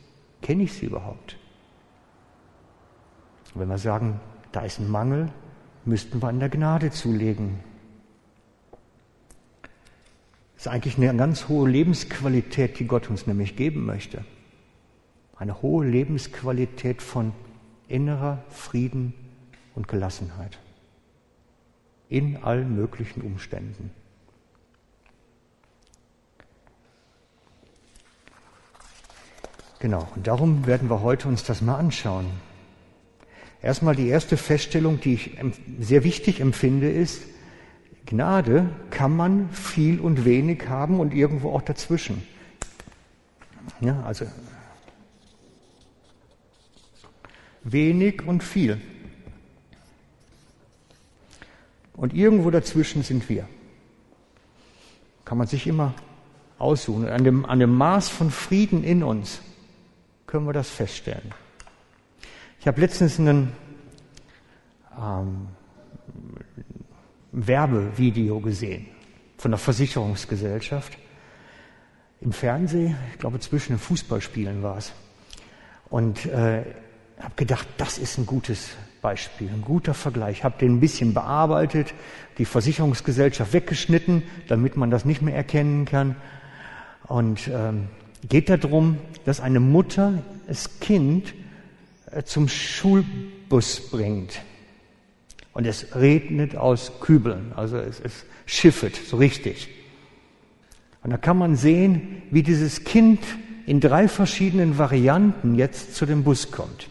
Kenne 0.43 0.65
ich 0.65 0.73
sie 0.73 0.87
überhaupt? 0.87 1.37
Wenn 3.55 3.69
wir 3.69 3.79
sagen, 3.79 4.21
da 4.53 4.61
ist 4.61 4.79
ein 4.79 4.89
Mangel, 4.89 5.29
müssten 5.85 6.23
wir 6.23 6.29
an 6.29 6.39
der 6.39 6.49
Gnade 6.49 6.91
zulegen. 6.91 7.61
Das 10.61 10.67
ist 10.67 10.73
eigentlich 10.75 10.99
eine 10.99 11.17
ganz 11.17 11.49
hohe 11.49 11.67
Lebensqualität, 11.71 12.79
die 12.79 12.87
Gott 12.87 13.09
uns 13.09 13.27
nämlich 13.27 13.57
geben 13.57 13.87
möchte. 13.87 14.27
Eine 15.35 15.63
hohe 15.63 15.87
Lebensqualität 15.87 17.01
von 17.01 17.33
innerer 17.89 18.45
Frieden 18.51 19.15
und 19.75 19.89
Gelassenheit 19.89 20.59
in 22.11 22.37
allen 22.43 22.77
möglichen 22.77 23.23
Umständen. 23.23 23.91
Genau, 29.79 30.07
und 30.15 30.27
darum 30.27 30.67
werden 30.67 30.91
wir 30.91 31.01
heute 31.01 31.27
uns 31.29 31.43
das 31.43 31.63
mal 31.63 31.79
anschauen. 31.79 32.27
Erstmal 33.63 33.97
die 33.97 34.09
erste 34.09 34.37
Feststellung, 34.37 35.01
die 35.01 35.15
ich 35.15 35.39
sehr 35.79 36.05
wichtig 36.05 36.41
empfinde, 36.41 36.91
ist, 36.91 37.23
Gnade 38.11 38.69
kann 38.91 39.15
man 39.15 39.51
viel 39.51 40.01
und 40.01 40.25
wenig 40.25 40.69
haben 40.69 40.99
und 40.99 41.15
irgendwo 41.15 41.53
auch 41.53 41.63
dazwischen. 41.63 42.27
Ja, 43.81 44.03
also 44.03 44.27
wenig 47.63 48.27
und 48.27 48.43
viel. 48.43 48.81
Und 51.95 52.13
irgendwo 52.13 52.51
dazwischen 52.51 53.05
sind 53.05 53.29
wir. 53.29 53.49
Kann 55.25 55.39
man 55.39 55.47
sich 55.47 55.69
immer 55.69 55.95
aussuchen. 56.59 57.09
An 57.09 57.23
dem, 57.23 57.45
an 57.45 57.61
dem 57.61 57.73
Maß 57.73 58.09
von 58.09 58.33
Frieden 58.33 58.83
in 58.83 59.05
uns 59.05 59.41
können 60.27 60.47
wir 60.47 60.53
das 60.53 60.69
feststellen. 60.69 61.33
Ich 62.59 62.67
habe 62.67 62.81
letztens 62.81 63.19
ein 63.21 63.53
ähm, 65.01 65.47
Werbevideo 67.33 68.41
gesehen 68.41 68.87
von 69.37 69.51
der 69.51 69.59
Versicherungsgesellschaft 69.59 70.99
im 72.21 72.33
Fernsehen, 72.33 72.97
ich 73.13 73.19
glaube 73.19 73.41
zwischen 73.41 73.73
den 73.73 73.79
Fußballspielen 73.79 74.63
war 74.63 74.77
es. 74.77 74.93
Und 75.89 76.27
äh, 76.27 76.65
habe 77.19 77.35
gedacht, 77.37 77.67
das 77.79 77.99
ist 77.99 78.19
ein 78.19 78.27
gutes 78.27 78.71
Beispiel, 79.01 79.49
ein 79.49 79.63
guter 79.63 79.95
Vergleich. 79.95 80.45
Habe 80.45 80.59
den 80.59 80.77
ein 80.77 80.81
bisschen 80.81 81.15
bearbeitet, 81.15 81.95
die 82.39 82.45
Versicherungsgesellschaft 82.45 83.53
weggeschnitten, 83.53 84.23
damit 84.49 84.77
man 84.77 84.91
das 84.91 85.05
nicht 85.05 85.23
mehr 85.23 85.35
erkennen 85.35 85.85
kann. 85.87 86.17
Und 87.07 87.49
ähm, 87.49 87.89
geht 88.29 88.51
darum, 88.51 88.99
dass 89.25 89.41
eine 89.41 89.61
Mutter 89.61 90.23
das 90.47 90.81
Kind 90.81 91.35
äh, 92.11 92.23
zum 92.23 92.49
Schulbus 92.49 93.91
bringt. 93.91 94.43
Und 95.53 95.67
es 95.67 95.95
regnet 95.97 96.57
aus 96.57 96.93
Kübeln, 97.01 97.53
also 97.57 97.77
es, 97.77 98.01
es 98.01 98.25
schiffet 98.47 98.97
so 98.97 99.17
richtig. 99.17 99.69
Und 101.03 101.11
da 101.11 101.17
kann 101.17 101.39
man 101.39 101.57
sehen, 101.57 102.23
wie 102.31 102.43
dieses 102.43 102.85
Kind 102.85 103.21
in 103.67 103.81
drei 103.81 104.09
verschiedenen 104.09 104.79
Varianten 104.79 105.55
jetzt 105.55 105.95
zu 105.95 106.07
dem 106.07 106.25
Bus 106.25 106.51
kommt. 106.51 106.89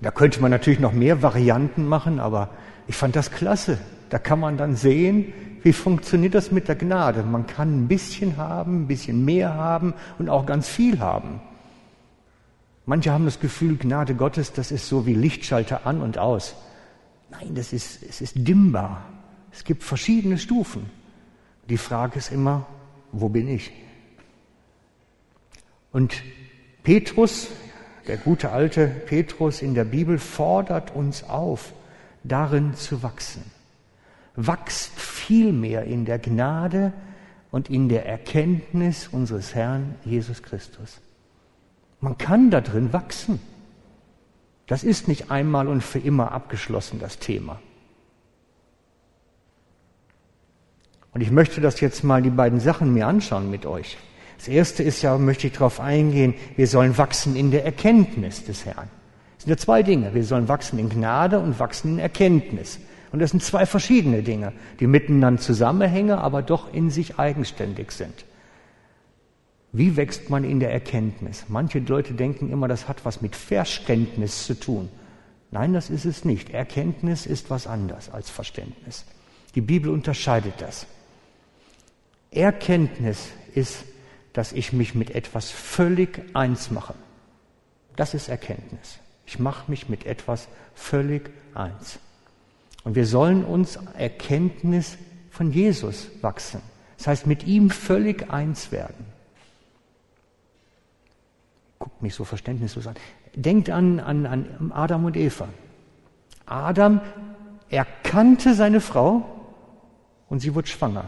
Da 0.00 0.10
könnte 0.10 0.40
man 0.40 0.50
natürlich 0.50 0.78
noch 0.78 0.92
mehr 0.92 1.22
Varianten 1.22 1.86
machen, 1.86 2.20
aber 2.20 2.50
ich 2.86 2.94
fand 2.94 3.16
das 3.16 3.30
klasse. 3.30 3.78
Da 4.10 4.18
kann 4.18 4.40
man 4.40 4.56
dann 4.56 4.76
sehen, 4.76 5.32
wie 5.62 5.72
funktioniert 5.72 6.34
das 6.34 6.52
mit 6.52 6.68
der 6.68 6.76
Gnade. 6.76 7.24
Man 7.24 7.46
kann 7.46 7.82
ein 7.82 7.88
bisschen 7.88 8.36
haben, 8.36 8.82
ein 8.82 8.86
bisschen 8.86 9.24
mehr 9.24 9.54
haben 9.54 9.94
und 10.18 10.28
auch 10.28 10.46
ganz 10.46 10.68
viel 10.68 11.00
haben. 11.00 11.40
Manche 12.88 13.12
haben 13.12 13.26
das 13.26 13.38
Gefühl, 13.38 13.76
Gnade 13.76 14.14
Gottes, 14.14 14.52
das 14.52 14.70
ist 14.70 14.88
so 14.88 15.04
wie 15.04 15.14
Lichtschalter 15.14 15.86
an 15.86 16.00
und 16.00 16.16
aus. 16.16 16.54
Nein, 17.30 17.54
das 17.54 17.72
ist, 17.74 18.02
es 18.02 18.20
ist 18.20 18.32
dimmbar. 18.34 19.04
Es 19.52 19.64
gibt 19.64 19.82
verschiedene 19.82 20.38
Stufen. 20.38 20.90
Die 21.68 21.76
Frage 21.76 22.18
ist 22.18 22.32
immer, 22.32 22.66
wo 23.12 23.28
bin 23.28 23.46
ich? 23.46 23.72
Und 25.92 26.22
Petrus 26.82 27.48
der 28.08 28.16
gute 28.16 28.50
alte 28.52 28.86
Petrus 28.86 29.60
in 29.60 29.74
der 29.74 29.84
Bibel 29.84 30.18
fordert 30.18 30.96
uns 30.96 31.24
auf, 31.24 31.74
darin 32.24 32.74
zu 32.74 33.02
wachsen. 33.02 33.42
Wachst 34.34 34.98
vielmehr 34.98 35.84
in 35.84 36.06
der 36.06 36.18
Gnade 36.18 36.94
und 37.50 37.68
in 37.68 37.90
der 37.90 38.06
Erkenntnis 38.06 39.08
unseres 39.08 39.54
Herrn 39.54 39.94
Jesus 40.06 40.42
Christus. 40.42 41.02
Man 42.00 42.16
kann 42.18 42.50
darin 42.50 42.92
wachsen. 42.92 43.40
Das 44.66 44.84
ist 44.84 45.08
nicht 45.08 45.30
einmal 45.30 45.66
und 45.66 45.82
für 45.82 45.98
immer 45.98 46.32
abgeschlossen, 46.32 46.98
das 47.00 47.18
Thema. 47.18 47.58
Und 51.12 51.22
ich 51.22 51.30
möchte 51.30 51.60
das 51.60 51.80
jetzt 51.80 52.04
mal 52.04 52.22
die 52.22 52.30
beiden 52.30 52.60
Sachen 52.60 52.92
mir 52.92 53.06
anschauen 53.06 53.50
mit 53.50 53.66
euch. 53.66 53.96
Das 54.36 54.46
erste 54.46 54.82
ist 54.82 55.02
ja, 55.02 55.18
möchte 55.18 55.48
ich 55.48 55.54
darauf 55.54 55.80
eingehen, 55.80 56.34
wir 56.56 56.68
sollen 56.68 56.96
wachsen 56.96 57.34
in 57.34 57.50
der 57.50 57.64
Erkenntnis 57.64 58.44
des 58.44 58.64
Herrn. 58.64 58.88
Das 59.36 59.44
sind 59.44 59.50
ja 59.50 59.56
zwei 59.56 59.82
Dinge. 59.82 60.14
Wir 60.14 60.24
sollen 60.24 60.48
wachsen 60.48 60.78
in 60.78 60.88
Gnade 60.88 61.40
und 61.40 61.58
wachsen 61.58 61.94
in 61.94 61.98
Erkenntnis. 61.98 62.78
Und 63.10 63.20
das 63.20 63.30
sind 63.30 63.42
zwei 63.42 63.66
verschiedene 63.66 64.22
Dinge, 64.22 64.52
die 64.80 64.86
miteinander 64.86 65.40
zusammenhängen, 65.40 66.18
aber 66.18 66.42
doch 66.42 66.72
in 66.72 66.90
sich 66.90 67.18
eigenständig 67.18 67.90
sind. 67.90 68.24
Wie 69.72 69.96
wächst 69.96 70.30
man 70.30 70.44
in 70.44 70.60
der 70.60 70.72
Erkenntnis? 70.72 71.44
Manche 71.48 71.78
Leute 71.80 72.14
denken 72.14 72.50
immer, 72.50 72.68
das 72.68 72.88
hat 72.88 73.04
was 73.04 73.20
mit 73.20 73.36
Verständnis 73.36 74.46
zu 74.46 74.58
tun. 74.58 74.88
Nein, 75.50 75.72
das 75.72 75.90
ist 75.90 76.04
es 76.04 76.24
nicht. 76.24 76.50
Erkenntnis 76.50 77.26
ist 77.26 77.50
was 77.50 77.66
anderes 77.66 78.10
als 78.10 78.30
Verständnis. 78.30 79.04
Die 79.54 79.60
Bibel 79.60 79.90
unterscheidet 79.90 80.54
das. 80.58 80.86
Erkenntnis 82.30 83.28
ist 83.54 83.84
dass 84.38 84.52
ich 84.52 84.72
mich 84.72 84.94
mit 84.94 85.16
etwas 85.16 85.50
völlig 85.50 86.22
eins 86.32 86.70
mache. 86.70 86.94
Das 87.96 88.14
ist 88.14 88.28
Erkenntnis. 88.28 89.00
Ich 89.26 89.40
mache 89.40 89.68
mich 89.68 89.88
mit 89.88 90.06
etwas 90.06 90.46
völlig 90.76 91.30
eins. 91.54 91.98
Und 92.84 92.94
wir 92.94 93.04
sollen 93.04 93.44
uns 93.44 93.80
Erkenntnis 93.96 94.96
von 95.30 95.50
Jesus 95.50 96.08
wachsen. 96.20 96.60
Das 96.98 97.08
heißt, 97.08 97.26
mit 97.26 97.48
ihm 97.48 97.70
völlig 97.70 98.30
eins 98.30 98.70
werden. 98.70 99.06
Guckt 101.88 102.02
mich 102.02 102.14
so 102.14 102.24
verständnislos 102.24 102.86
an. 102.86 102.96
denkt 103.34 103.70
an, 103.70 103.98
an, 103.98 104.26
an 104.26 104.72
Adam 104.74 105.06
und 105.06 105.16
Eva. 105.16 105.48
Adam 106.44 107.00
erkannte 107.70 108.52
seine 108.52 108.82
Frau 108.82 109.24
und 110.28 110.40
sie 110.40 110.54
wurde 110.54 110.68
schwanger. 110.68 111.06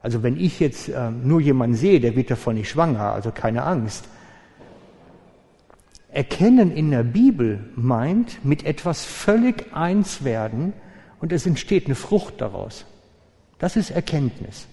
Also 0.00 0.24
wenn 0.24 0.36
ich 0.36 0.58
jetzt 0.58 0.88
äh, 0.88 1.12
nur 1.12 1.40
jemanden 1.40 1.76
sehe, 1.76 2.00
der 2.00 2.16
wird 2.16 2.32
davon 2.32 2.56
nicht 2.56 2.68
schwanger, 2.68 3.12
also 3.12 3.30
keine 3.30 3.62
Angst. 3.62 4.08
Erkennen 6.08 6.72
in 6.72 6.90
der 6.90 7.04
Bibel 7.04 7.70
meint 7.76 8.44
mit 8.44 8.64
etwas 8.66 9.04
völlig 9.04 9.72
eins 9.72 10.24
werden 10.24 10.72
und 11.20 11.32
es 11.32 11.46
entsteht 11.46 11.86
eine 11.86 11.94
Frucht 11.94 12.40
daraus. 12.40 12.86
Das 13.60 13.76
ist 13.76 13.90
Erkenntnis. 13.90 14.66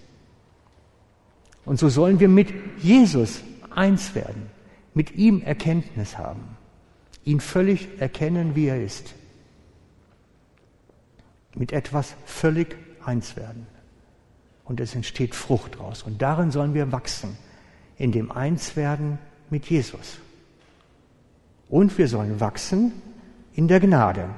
Und 1.70 1.78
so 1.78 1.88
sollen 1.88 2.18
wir 2.18 2.28
mit 2.28 2.52
Jesus 2.78 3.42
eins 3.72 4.16
werden, 4.16 4.50
mit 4.92 5.14
ihm 5.14 5.40
Erkenntnis 5.40 6.18
haben, 6.18 6.56
ihn 7.24 7.38
völlig 7.38 7.86
erkennen, 8.00 8.56
wie 8.56 8.66
er 8.66 8.82
ist, 8.82 9.14
mit 11.54 11.70
etwas 11.70 12.16
völlig 12.24 12.76
eins 13.04 13.36
werden 13.36 13.68
und 14.64 14.80
es 14.80 14.96
entsteht 14.96 15.36
Frucht 15.36 15.78
raus. 15.78 16.02
Und 16.02 16.20
darin 16.20 16.50
sollen 16.50 16.74
wir 16.74 16.90
wachsen, 16.90 17.38
in 17.98 18.10
dem 18.10 18.32
Einswerden 18.32 19.20
mit 19.48 19.66
Jesus. 19.66 20.18
Und 21.68 21.96
wir 21.98 22.08
sollen 22.08 22.40
wachsen 22.40 22.90
in 23.54 23.68
der 23.68 23.78
Gnade. 23.78 24.28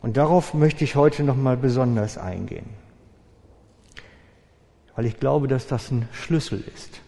Und 0.00 0.16
darauf 0.16 0.54
möchte 0.54 0.84
ich 0.84 0.96
heute 0.96 1.22
nochmal 1.22 1.58
besonders 1.58 2.16
eingehen. 2.16 2.87
Weil 4.98 5.06
ich 5.06 5.20
glaube, 5.20 5.46
dass 5.46 5.68
das 5.68 5.92
ein 5.92 6.08
Schlüssel 6.10 6.60
ist. 6.74 7.02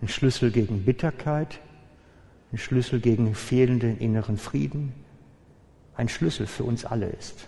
Ein 0.00 0.08
Schlüssel 0.08 0.50
gegen 0.50 0.86
Bitterkeit, 0.86 1.60
ein 2.52 2.56
Schlüssel 2.56 3.00
gegen 3.00 3.34
fehlenden 3.34 3.98
inneren 3.98 4.38
Frieden, 4.38 4.94
ein 5.94 6.08
Schlüssel 6.08 6.46
für 6.46 6.64
uns 6.64 6.86
alle 6.86 7.10
ist. 7.10 7.46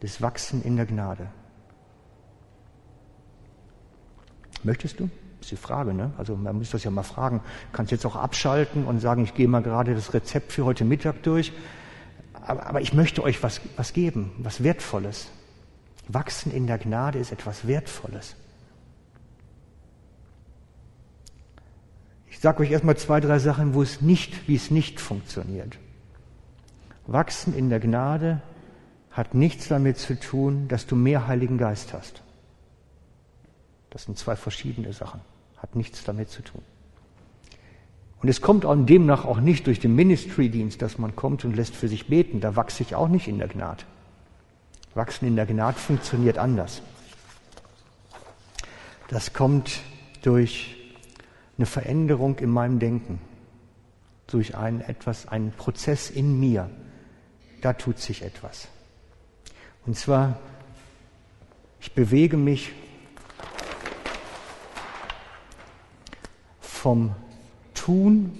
Das 0.00 0.20
Wachsen 0.20 0.62
in 0.62 0.76
der 0.76 0.84
Gnade. 0.84 1.28
Möchtest 4.64 5.00
du? 5.00 5.04
Das 5.38 5.46
ist 5.46 5.52
die 5.52 5.56
Frage, 5.56 5.94
ne? 5.94 6.12
Also 6.18 6.36
man 6.36 6.56
muss 6.56 6.68
das 6.68 6.84
ja 6.84 6.90
mal 6.90 7.02
fragen. 7.02 7.38
Du 7.38 7.76
kannst 7.78 7.92
jetzt 7.92 8.04
auch 8.04 8.16
abschalten 8.16 8.84
und 8.84 9.00
sagen, 9.00 9.24
ich 9.24 9.32
gehe 9.32 9.48
mal 9.48 9.62
gerade 9.62 9.94
das 9.94 10.12
Rezept 10.12 10.52
für 10.52 10.66
heute 10.66 10.84
Mittag 10.84 11.22
durch. 11.22 11.54
Aber, 12.34 12.66
aber 12.66 12.80
ich 12.82 12.92
möchte 12.92 13.22
euch 13.22 13.42
was, 13.42 13.62
was 13.76 13.94
geben, 13.94 14.32
was 14.36 14.62
Wertvolles. 14.62 15.28
Wachsen 16.06 16.52
in 16.52 16.66
der 16.66 16.76
Gnade 16.76 17.18
ist 17.18 17.32
etwas 17.32 17.66
Wertvolles. 17.66 18.36
Ich 22.40 22.42
sage 22.42 22.62
euch 22.62 22.70
erstmal 22.70 22.96
zwei, 22.96 23.20
drei 23.20 23.38
Sachen, 23.38 23.74
wo 23.74 23.82
es 23.82 24.00
nicht, 24.00 24.48
wie 24.48 24.54
es 24.54 24.70
nicht 24.70 24.98
funktioniert. 24.98 25.76
Wachsen 27.06 27.54
in 27.54 27.68
der 27.68 27.80
Gnade 27.80 28.40
hat 29.10 29.34
nichts 29.34 29.68
damit 29.68 29.98
zu 29.98 30.18
tun, 30.18 30.66
dass 30.66 30.86
du 30.86 30.96
mehr 30.96 31.26
Heiligen 31.26 31.58
Geist 31.58 31.92
hast. 31.92 32.22
Das 33.90 34.04
sind 34.04 34.16
zwei 34.16 34.36
verschiedene 34.36 34.94
Sachen. 34.94 35.20
Hat 35.58 35.76
nichts 35.76 36.02
damit 36.02 36.30
zu 36.30 36.40
tun. 36.40 36.62
Und 38.22 38.30
es 38.30 38.40
kommt 38.40 38.64
auch 38.64 38.74
demnach 38.74 39.26
auch 39.26 39.40
nicht 39.40 39.66
durch 39.66 39.78
den 39.78 39.94
Ministry-Dienst, 39.94 40.80
dass 40.80 40.96
man 40.96 41.14
kommt 41.14 41.44
und 41.44 41.54
lässt 41.54 41.76
für 41.76 41.88
sich 41.88 42.08
beten. 42.08 42.40
Da 42.40 42.56
wachse 42.56 42.82
ich 42.82 42.94
auch 42.94 43.08
nicht 43.08 43.28
in 43.28 43.36
der 43.36 43.48
Gnade. 43.48 43.84
Wachsen 44.94 45.28
in 45.28 45.36
der 45.36 45.44
Gnade 45.44 45.78
funktioniert 45.78 46.38
anders. 46.38 46.80
Das 49.08 49.34
kommt 49.34 49.82
durch 50.22 50.79
eine 51.60 51.66
Veränderung 51.66 52.38
in 52.38 52.48
meinem 52.48 52.78
Denken, 52.78 53.20
durch 54.28 54.56
einen 54.56 54.80
etwas, 54.80 55.28
einen 55.28 55.52
Prozess 55.52 56.08
in 56.08 56.40
mir. 56.40 56.70
Da 57.60 57.74
tut 57.74 57.98
sich 57.98 58.22
etwas. 58.22 58.68
Und 59.84 59.94
zwar, 59.94 60.40
ich 61.78 61.92
bewege 61.92 62.38
mich 62.38 62.72
vom 66.62 67.14
Tun 67.74 68.32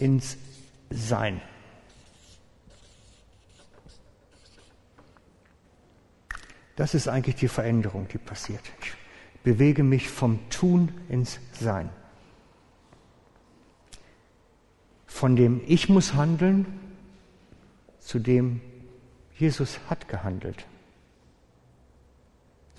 ins 0.00 0.36
Sein. 0.90 1.40
Das 6.74 6.94
ist 6.94 7.06
eigentlich 7.06 7.36
die 7.36 7.46
Veränderung, 7.46 8.08
die 8.08 8.18
passiert. 8.18 8.62
Ich 8.82 9.03
bewege 9.44 9.84
mich 9.84 10.08
vom 10.08 10.40
Tun 10.50 10.92
ins 11.08 11.38
Sein. 11.52 11.90
Von 15.06 15.36
dem 15.36 15.60
Ich 15.68 15.88
muss 15.88 16.14
handeln 16.14 16.66
zu 18.00 18.18
dem 18.18 18.60
Jesus 19.38 19.78
hat 19.88 20.08
gehandelt. 20.08 20.66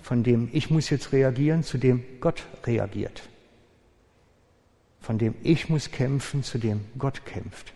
Von 0.02 0.22
dem 0.22 0.50
Ich 0.52 0.68
muss 0.68 0.90
jetzt 0.90 1.12
reagieren 1.12 1.62
zu 1.62 1.78
dem 1.78 2.04
Gott 2.20 2.46
reagiert 2.66 3.22
von 5.06 5.18
dem 5.18 5.36
ich 5.44 5.68
muss 5.68 5.92
kämpfen, 5.92 6.42
zu 6.42 6.58
dem 6.58 6.84
Gott 6.98 7.24
kämpft. 7.24 7.72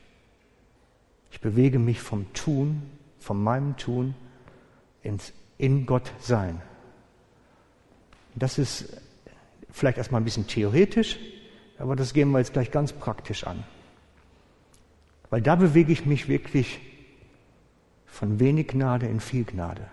Ich 1.30 1.40
bewege 1.40 1.78
mich 1.78 2.00
vom 2.00 2.32
Tun, 2.32 2.82
von 3.20 3.40
meinem 3.40 3.76
Tun 3.76 4.16
ins 5.04 5.32
in 5.56 5.86
Gott 5.86 6.10
sein. 6.18 6.60
Das 8.40 8.56
ist 8.56 8.96
vielleicht 9.70 9.98
erstmal 9.98 10.22
ein 10.22 10.24
bisschen 10.24 10.46
theoretisch, 10.46 11.18
aber 11.78 11.94
das 11.94 12.14
gehen 12.14 12.30
wir 12.30 12.38
jetzt 12.38 12.54
gleich 12.54 12.70
ganz 12.70 12.92
praktisch 12.92 13.44
an. 13.46 13.62
Weil 15.28 15.42
da 15.42 15.56
bewege 15.56 15.92
ich 15.92 16.06
mich 16.06 16.26
wirklich 16.26 16.80
von 18.06 18.40
wenig 18.40 18.68
Gnade 18.68 19.06
in 19.06 19.20
viel 19.20 19.44
Gnade. 19.44 19.86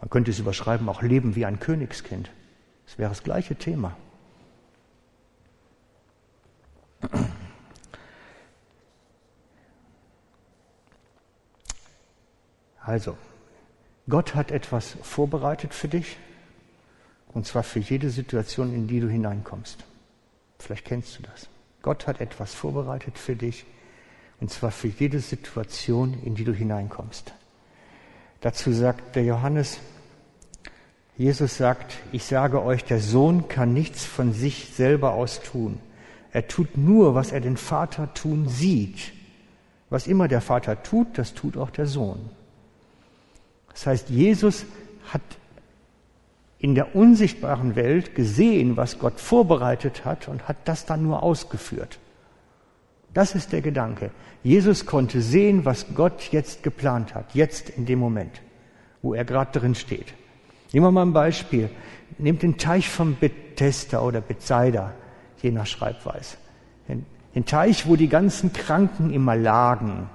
Man 0.00 0.10
könnte 0.10 0.32
es 0.32 0.40
überschreiben, 0.40 0.88
auch 0.88 1.00
Leben 1.00 1.36
wie 1.36 1.46
ein 1.46 1.60
Königskind. 1.60 2.30
Das 2.86 2.98
wäre 2.98 3.10
das 3.10 3.22
gleiche 3.22 3.54
Thema. 3.54 3.96
Also, 12.80 13.16
Gott 14.10 14.34
hat 14.34 14.50
etwas 14.50 14.96
vorbereitet 15.02 15.72
für 15.72 15.88
dich, 15.88 16.18
und 17.32 17.46
zwar 17.46 17.62
für 17.62 17.78
jede 17.78 18.10
Situation, 18.10 18.74
in 18.74 18.86
die 18.86 19.00
du 19.00 19.08
hineinkommst. 19.08 19.84
Vielleicht 20.58 20.84
kennst 20.84 21.18
du 21.18 21.22
das. 21.22 21.48
Gott 21.82 22.06
hat 22.06 22.20
etwas 22.20 22.52
vorbereitet 22.52 23.16
für 23.16 23.36
dich, 23.36 23.64
und 24.40 24.50
zwar 24.50 24.70
für 24.70 24.88
jede 24.88 25.20
Situation, 25.20 26.18
in 26.24 26.34
die 26.34 26.44
du 26.44 26.52
hineinkommst. 26.52 27.32
Dazu 28.40 28.72
sagt 28.72 29.16
der 29.16 29.24
Johannes, 29.24 29.78
Jesus 31.16 31.56
sagt, 31.56 31.98
ich 32.12 32.24
sage 32.24 32.62
euch, 32.62 32.84
der 32.84 33.00
Sohn 33.00 33.48
kann 33.48 33.74
nichts 33.74 34.04
von 34.04 34.32
sich 34.32 34.72
selber 34.74 35.12
aus 35.12 35.40
tun. 35.40 35.78
Er 36.32 36.48
tut 36.48 36.76
nur, 36.76 37.14
was 37.14 37.32
er 37.32 37.40
den 37.40 37.58
Vater 37.58 38.12
tun 38.14 38.48
sieht. 38.48 39.12
Was 39.90 40.06
immer 40.06 40.28
der 40.28 40.40
Vater 40.40 40.82
tut, 40.82 41.18
das 41.18 41.34
tut 41.34 41.56
auch 41.56 41.70
der 41.70 41.86
Sohn. 41.86 42.30
Das 43.72 43.86
heißt, 43.86 44.10
Jesus 44.10 44.66
hat 45.12 45.22
in 46.58 46.74
der 46.74 46.94
unsichtbaren 46.94 47.74
Welt 47.74 48.14
gesehen, 48.14 48.76
was 48.76 48.98
Gott 48.98 49.18
vorbereitet 49.18 50.04
hat 50.04 50.28
und 50.28 50.46
hat 50.46 50.56
das 50.66 50.84
dann 50.84 51.02
nur 51.02 51.22
ausgeführt. 51.22 51.98
Das 53.14 53.34
ist 53.34 53.52
der 53.52 53.62
Gedanke. 53.62 54.10
Jesus 54.42 54.86
konnte 54.86 55.20
sehen, 55.20 55.64
was 55.64 55.86
Gott 55.94 56.28
jetzt 56.32 56.62
geplant 56.62 57.14
hat, 57.14 57.34
jetzt 57.34 57.70
in 57.70 57.86
dem 57.86 57.98
Moment, 57.98 58.40
wo 59.02 59.14
er 59.14 59.24
gerade 59.24 59.58
drin 59.58 59.74
steht. 59.74 60.14
Nehmen 60.72 60.86
wir 60.86 60.92
mal 60.92 61.06
ein 61.06 61.12
Beispiel. 61.12 61.70
Nehmt 62.18 62.42
den 62.42 62.58
Teich 62.58 62.88
von 62.88 63.16
Bethesda 63.18 64.00
oder 64.00 64.20
Bethsaida 64.20 64.92
je 65.42 65.50
nach 65.50 65.66
Schreibweise. 65.66 66.36
Den 67.34 67.44
Teich, 67.44 67.88
wo 67.88 67.96
die 67.96 68.08
ganzen 68.08 68.52
Kranken 68.52 69.12
immer 69.12 69.36
lagen. 69.36 70.10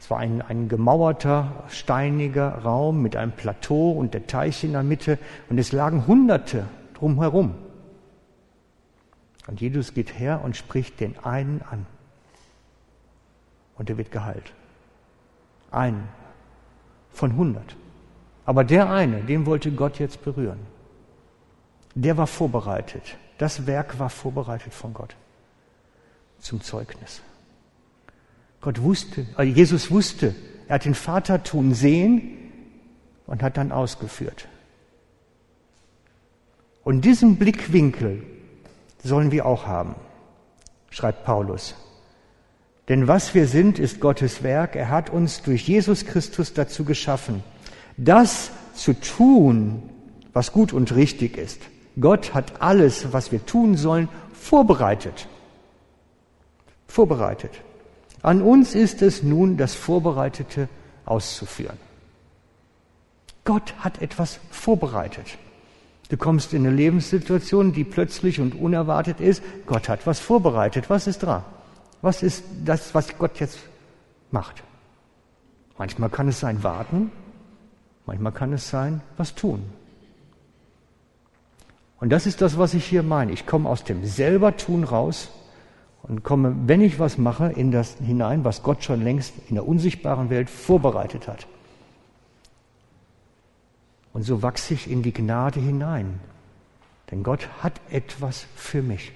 Es 0.00 0.10
war 0.10 0.18
ein, 0.18 0.40
ein 0.40 0.68
gemauerter, 0.70 1.64
steiniger 1.68 2.54
Raum 2.62 3.02
mit 3.02 3.16
einem 3.16 3.32
Plateau 3.32 3.92
und 3.92 4.14
der 4.14 4.26
Teich 4.26 4.64
in 4.64 4.72
der 4.72 4.82
Mitte 4.82 5.18
und 5.50 5.58
es 5.58 5.72
lagen 5.72 6.06
Hunderte 6.06 6.66
drumherum. 6.94 7.54
Und 9.46 9.60
Jesus 9.60 9.92
geht 9.92 10.18
her 10.18 10.40
und 10.42 10.56
spricht 10.56 11.00
den 11.00 11.18
einen 11.18 11.60
an. 11.70 11.84
Und 13.76 13.90
er 13.90 13.98
wird 13.98 14.10
geheilt. 14.10 14.52
Einen 15.70 16.08
von 17.12 17.36
hundert. 17.36 17.76
Aber 18.46 18.64
der 18.64 18.90
eine, 18.90 19.20
den 19.20 19.44
wollte 19.44 19.70
Gott 19.70 19.98
jetzt 19.98 20.24
berühren. 20.24 20.60
Der 21.94 22.16
war 22.16 22.26
vorbereitet. 22.26 23.18
Das 23.36 23.66
Werk 23.66 23.98
war 23.98 24.08
vorbereitet 24.08 24.72
von 24.72 24.94
Gott 24.94 25.14
zum 26.38 26.62
Zeugnis. 26.62 27.20
Gott 28.60 28.82
wusste, 28.82 29.26
also 29.36 29.52
Jesus 29.52 29.90
wusste, 29.90 30.34
er 30.68 30.74
hat 30.74 30.84
den 30.84 30.94
Vater 30.94 31.42
tun 31.42 31.74
sehen 31.74 32.36
und 33.26 33.42
hat 33.42 33.56
dann 33.56 33.72
ausgeführt. 33.72 34.48
Und 36.84 37.04
diesen 37.04 37.36
Blickwinkel 37.36 38.22
sollen 39.02 39.30
wir 39.30 39.46
auch 39.46 39.66
haben, 39.66 39.94
schreibt 40.90 41.24
Paulus. 41.24 41.74
Denn 42.88 43.06
was 43.06 43.34
wir 43.34 43.46
sind, 43.46 43.78
ist 43.78 44.00
Gottes 44.00 44.42
Werk. 44.42 44.74
Er 44.74 44.88
hat 44.88 45.10
uns 45.10 45.42
durch 45.42 45.68
Jesus 45.68 46.04
Christus 46.06 46.54
dazu 46.54 46.84
geschaffen, 46.84 47.42
das 47.96 48.50
zu 48.74 48.94
tun, 48.94 49.82
was 50.32 50.52
gut 50.52 50.72
und 50.72 50.94
richtig 50.94 51.36
ist. 51.36 51.60
Gott 52.00 52.34
hat 52.34 52.60
alles, 52.60 53.12
was 53.12 53.30
wir 53.32 53.44
tun 53.46 53.76
sollen, 53.76 54.08
vorbereitet. 54.32 55.28
Vorbereitet. 56.86 57.52
An 58.22 58.42
uns 58.42 58.74
ist 58.74 59.02
es 59.02 59.22
nun, 59.22 59.56
das 59.56 59.74
Vorbereitete 59.74 60.68
auszuführen. 61.06 61.78
Gott 63.44 63.74
hat 63.78 64.02
etwas 64.02 64.38
vorbereitet. 64.50 65.38
Du 66.10 66.16
kommst 66.16 66.52
in 66.52 66.66
eine 66.66 66.74
Lebenssituation, 66.74 67.72
die 67.72 67.84
plötzlich 67.84 68.40
und 68.40 68.54
unerwartet 68.54 69.20
ist. 69.20 69.42
Gott 69.66 69.88
hat 69.88 70.06
was 70.06 70.20
vorbereitet. 70.20 70.90
Was 70.90 71.06
ist 71.06 71.20
dran? 71.20 71.44
Was 72.02 72.22
ist 72.22 72.44
das, 72.64 72.94
was 72.94 73.16
Gott 73.16 73.38
jetzt 73.40 73.58
macht? 74.30 74.62
Manchmal 75.78 76.10
kann 76.10 76.28
es 76.28 76.40
sein 76.40 76.62
warten, 76.62 77.10
manchmal 78.06 78.32
kann 78.32 78.52
es 78.52 78.68
sein 78.68 79.00
was 79.16 79.34
tun. 79.34 79.62
Und 82.00 82.10
das 82.10 82.26
ist 82.26 82.42
das, 82.42 82.58
was 82.58 82.74
ich 82.74 82.84
hier 82.84 83.02
meine. 83.02 83.32
Ich 83.32 83.46
komme 83.46 83.68
aus 83.68 83.84
dem 83.84 84.04
selber 84.04 84.56
tun 84.56 84.84
raus 84.84 85.28
und 86.02 86.22
komme, 86.22 86.54
wenn 86.66 86.80
ich 86.80 86.98
was 86.98 87.18
mache, 87.18 87.46
in 87.46 87.70
das 87.70 87.96
hinein, 87.98 88.44
was 88.44 88.62
Gott 88.62 88.82
schon 88.84 89.02
längst 89.02 89.34
in 89.48 89.54
der 89.54 89.66
unsichtbaren 89.66 90.30
Welt 90.30 90.48
vorbereitet 90.48 91.28
hat. 91.28 91.46
Und 94.12 94.22
so 94.22 94.42
wachse 94.42 94.74
ich 94.74 94.90
in 94.90 95.02
die 95.02 95.12
Gnade 95.12 95.60
hinein. 95.60 96.20
Denn 97.10 97.22
Gott 97.22 97.48
hat 97.62 97.80
etwas 97.90 98.46
für 98.54 98.82
mich. 98.82 99.12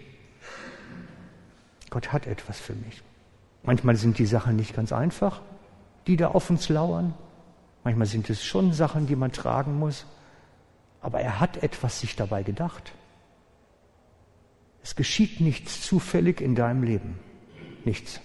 Gott 1.91 2.13
hat 2.13 2.27
etwas 2.27 2.59
für 2.59 2.75
mich. 2.75 3.03
Manchmal 3.63 3.97
sind 3.97 4.19
die 4.19 4.27
Sachen 4.27 4.57
nicht 4.57 4.75
ganz 4.75 4.93
einfach, 4.93 5.41
die 6.07 6.17
da 6.17 6.29
auf 6.29 6.51
uns 6.51 6.69
lauern. 6.69 7.15
Manchmal 7.83 8.07
sind 8.07 8.29
es 8.31 8.45
schon 8.45 8.73
Sachen, 8.73 9.07
die 9.07 9.17
man 9.17 9.33
tragen 9.33 9.79
muss. 9.79 10.07
Aber 11.01 11.21
er 11.21 11.41
hat 11.41 11.63
etwas 11.63 12.01
sich 12.01 12.17
dabei 12.17 12.43
gedacht. 12.43 12.93
Es 14.85 14.95
geschieht 14.95 15.41
nichts 15.41 15.81
zufällig 15.81 16.43
in 16.43 16.55
deinem 16.55 16.83
Leben. 16.83 17.19
Nichts. 17.87 18.21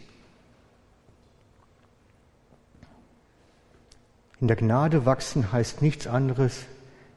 In 4.41 4.47
der 4.49 4.57
Gnade 4.57 5.05
wachsen 5.05 5.53
heißt 5.53 5.81
nichts 5.81 6.05
anderes, 6.05 6.65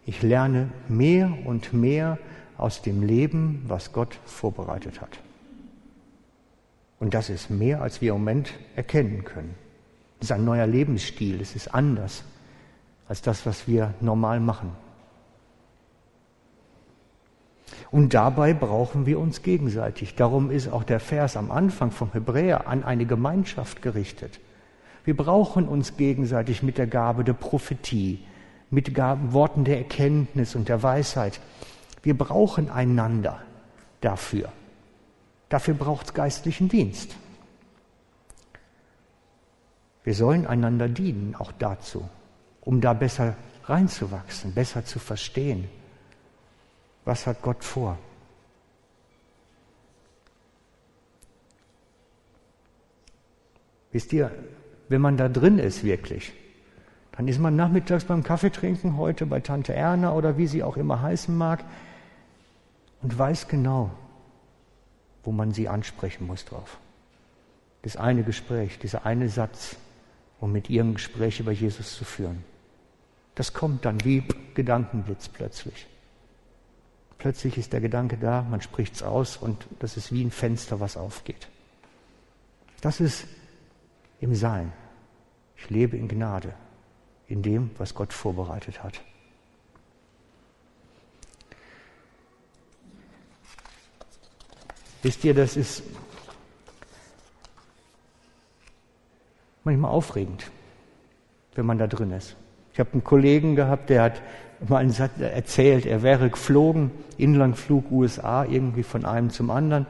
ich 0.06 0.22
lerne 0.22 0.70
mehr 0.88 1.36
und 1.44 1.72
mehr 1.72 2.18
aus 2.56 2.82
dem 2.82 3.02
Leben, 3.02 3.64
was 3.66 3.92
Gott 3.92 4.16
vorbereitet 4.26 5.00
hat. 5.00 5.18
Und 7.00 7.12
das 7.12 7.28
ist 7.28 7.50
mehr, 7.50 7.82
als 7.82 8.00
wir 8.00 8.12
im 8.12 8.18
Moment 8.20 8.52
erkennen 8.76 9.24
können. 9.24 9.56
Es 10.20 10.26
ist 10.26 10.32
ein 10.32 10.44
neuer 10.44 10.68
Lebensstil, 10.68 11.40
es 11.40 11.56
ist 11.56 11.74
anders 11.74 12.22
als 13.08 13.22
das, 13.22 13.44
was 13.44 13.66
wir 13.66 13.92
normal 14.00 14.38
machen. 14.38 14.70
Und 17.90 18.14
dabei 18.14 18.54
brauchen 18.54 19.06
wir 19.06 19.18
uns 19.18 19.42
gegenseitig. 19.42 20.14
Darum 20.14 20.50
ist 20.50 20.68
auch 20.68 20.84
der 20.84 21.00
Vers 21.00 21.36
am 21.36 21.50
Anfang 21.50 21.90
vom 21.90 22.12
Hebräer 22.12 22.66
an 22.66 22.84
eine 22.84 23.06
Gemeinschaft 23.06 23.82
gerichtet. 23.82 24.40
Wir 25.04 25.16
brauchen 25.16 25.68
uns 25.68 25.96
gegenseitig 25.96 26.62
mit 26.62 26.78
der 26.78 26.86
Gabe 26.86 27.24
der 27.24 27.32
Prophetie, 27.32 28.24
mit 28.70 28.94
Gaben, 28.94 29.32
Worten 29.32 29.64
der 29.64 29.78
Erkenntnis 29.78 30.54
und 30.54 30.68
der 30.68 30.82
Weisheit. 30.82 31.40
Wir 32.02 32.16
brauchen 32.16 32.70
einander 32.70 33.40
dafür. 34.00 34.48
Dafür 35.48 35.74
braucht 35.74 36.06
es 36.06 36.14
geistlichen 36.14 36.68
Dienst. 36.68 37.16
Wir 40.04 40.14
sollen 40.14 40.46
einander 40.46 40.88
dienen, 40.88 41.36
auch 41.38 41.52
dazu, 41.52 42.08
um 42.60 42.80
da 42.80 42.92
besser 42.92 43.36
reinzuwachsen, 43.64 44.54
besser 44.54 44.84
zu 44.84 44.98
verstehen. 44.98 45.68
Was 47.04 47.26
hat 47.26 47.42
Gott 47.42 47.64
vor? 47.64 47.98
Wisst 53.90 54.12
ihr, 54.12 54.30
wenn 54.88 55.00
man 55.00 55.16
da 55.16 55.28
drin 55.28 55.58
ist 55.58 55.84
wirklich, 55.84 56.32
dann 57.12 57.28
ist 57.28 57.38
man 57.38 57.56
nachmittags 57.56 58.04
beim 58.04 58.22
Kaffeetrinken 58.22 58.96
heute 58.96 59.26
bei 59.26 59.40
Tante 59.40 59.74
Erna 59.74 60.14
oder 60.14 60.38
wie 60.38 60.46
sie 60.46 60.62
auch 60.62 60.76
immer 60.78 61.02
heißen 61.02 61.36
mag 61.36 61.64
und 63.02 63.18
weiß 63.18 63.48
genau, 63.48 63.90
wo 65.24 65.32
man 65.32 65.52
sie 65.52 65.68
ansprechen 65.68 66.26
muss 66.26 66.44
drauf. 66.44 66.78
Das 67.82 67.96
eine 67.96 68.22
Gespräch, 68.22 68.78
dieser 68.78 69.04
eine 69.04 69.28
Satz, 69.28 69.76
um 70.40 70.52
mit 70.52 70.70
ihr 70.70 70.82
ein 70.82 70.94
Gespräch 70.94 71.40
über 71.40 71.52
Jesus 71.52 71.96
zu 71.96 72.04
führen. 72.04 72.44
Das 73.34 73.52
kommt 73.52 73.84
dann 73.84 74.04
wie 74.04 74.24
Gedankenblitz 74.54 75.28
plötzlich. 75.28 75.86
Plötzlich 77.22 77.56
ist 77.56 77.72
der 77.72 77.80
Gedanke 77.80 78.16
da, 78.16 78.42
man 78.42 78.60
spricht 78.60 78.96
es 78.96 79.02
aus 79.04 79.36
und 79.36 79.68
das 79.78 79.96
ist 79.96 80.10
wie 80.10 80.24
ein 80.24 80.32
Fenster, 80.32 80.80
was 80.80 80.96
aufgeht. 80.96 81.46
Das 82.80 82.98
ist 82.98 83.28
im 84.20 84.34
Sein. 84.34 84.72
Ich 85.56 85.70
lebe 85.70 85.96
in 85.96 86.08
Gnade, 86.08 86.52
in 87.28 87.40
dem, 87.44 87.70
was 87.78 87.94
Gott 87.94 88.12
vorbereitet 88.12 88.82
hat. 88.82 89.00
Wisst 95.02 95.22
ihr, 95.22 95.34
das 95.34 95.56
ist 95.56 95.84
manchmal 99.62 99.92
aufregend, 99.92 100.50
wenn 101.54 101.66
man 101.66 101.78
da 101.78 101.86
drin 101.86 102.10
ist. 102.10 102.34
Ich 102.72 102.80
habe 102.80 102.90
einen 102.94 103.04
Kollegen 103.04 103.54
gehabt, 103.54 103.90
der 103.90 104.02
hat 104.02 104.22
mal 104.68 104.88
erzählt, 105.20 105.86
er 105.86 106.02
wäre 106.02 106.30
geflogen, 106.30 106.90
Inlandflug 107.18 107.90
USA, 107.90 108.44
irgendwie 108.44 108.82
von 108.82 109.04
einem 109.04 109.30
zum 109.30 109.50
anderen, 109.50 109.86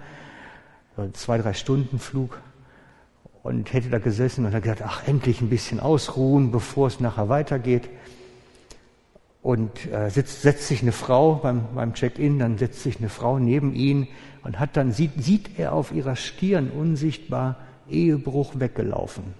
zwei, 1.13 1.39
drei 1.39 1.55
Stunden 1.55 1.99
Flug 1.99 2.41
und 3.43 3.73
hätte 3.73 3.89
da 3.89 3.99
gesessen 3.99 4.47
und 4.47 4.55
hat 4.55 4.63
gesagt, 4.63 4.83
ach, 4.85 5.07
endlich 5.07 5.41
ein 5.41 5.49
bisschen 5.49 5.81
ausruhen, 5.81 6.51
bevor 6.51 6.87
es 6.87 7.01
nachher 7.01 7.29
weitergeht. 7.29 7.89
Und 9.43 9.91
äh, 9.93 10.09
sitzt, 10.09 10.43
setzt 10.43 10.69
sich 10.69 10.83
eine 10.83 10.93
Frau 10.93 11.35
beim, 11.37 11.65
beim 11.75 11.95
Check-in, 11.95 12.39
dann 12.39 12.59
setzt 12.59 12.83
sich 12.83 12.99
eine 12.99 13.09
Frau 13.09 13.41
neben 13.41 13.75
ihn 13.75 14.07
und 14.45 14.61
hat 14.61 14.77
dann 14.77 14.93
sieht, 14.93 15.23
sieht 15.23 15.59
er 15.59 15.73
auf 15.73 15.93
ihrer 15.93 16.15
Stirn 16.15 16.71
unsichtbar 16.71 17.57
Ehebruch 17.91 18.53
weggelaufen. 18.61 19.35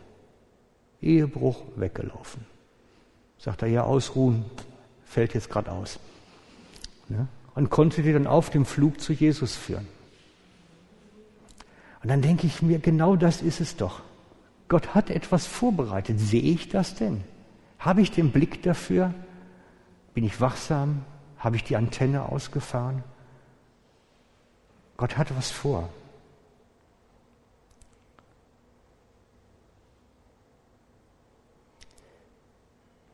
Ehebruch 1.01 1.63
weggelaufen. 1.77 2.45
Sagt 3.39 3.63
er, 3.63 3.69
ja, 3.69 3.85
ausruhen, 3.85 4.45
fällt 5.13 5.35
jetzt 5.35 5.51
gerade 5.51 5.71
aus. 5.71 5.99
Ne? 7.09 7.29
Und 7.55 7.69
konnte 7.69 8.03
die 8.03 8.13
dann 8.13 8.27
auf 8.27 8.49
dem 8.49 8.65
Flug 8.65 9.01
zu 9.01 9.13
Jesus 9.13 9.55
führen. 9.55 9.87
Und 12.03 12.09
dann 12.09 12.23
denke 12.23 12.47
ich 12.47 12.63
mir, 12.63 12.79
genau 12.79 13.15
das 13.15 13.43
ist 13.43 13.61
es 13.61 13.77
doch. 13.77 14.01
Gott 14.69 14.95
hat 14.95 15.11
etwas 15.11 15.47
vorbereitet. 15.47 16.19
Sehe 16.19 16.41
ich 16.41 16.71
das 16.71 16.95
denn? 16.95 17.23
Habe 17.79 18.01
ich 18.01 18.11
den 18.11 18.33
Blick 18.33 18.63
dafür? 18.63 19.13
Bin 20.15 20.25
ich 20.25 20.41
wachsam? 20.41 21.05
Habe 21.39 21.57
ich 21.57 21.65
die 21.65 21.77
Antenne 21.77 22.29
ausgefahren? 22.29 23.05
Gott 24.97 25.19
hat 25.19 25.37
was 25.37 25.51
vor. 25.51 25.91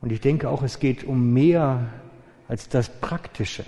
Und 0.01 0.13
ich 0.13 0.21
denke 0.21 0.49
auch, 0.49 0.63
es 0.63 0.79
geht 0.79 1.05
um 1.05 1.33
mehr 1.33 1.93
als 2.47 2.69
das 2.69 2.89
Praktische. 3.01 3.65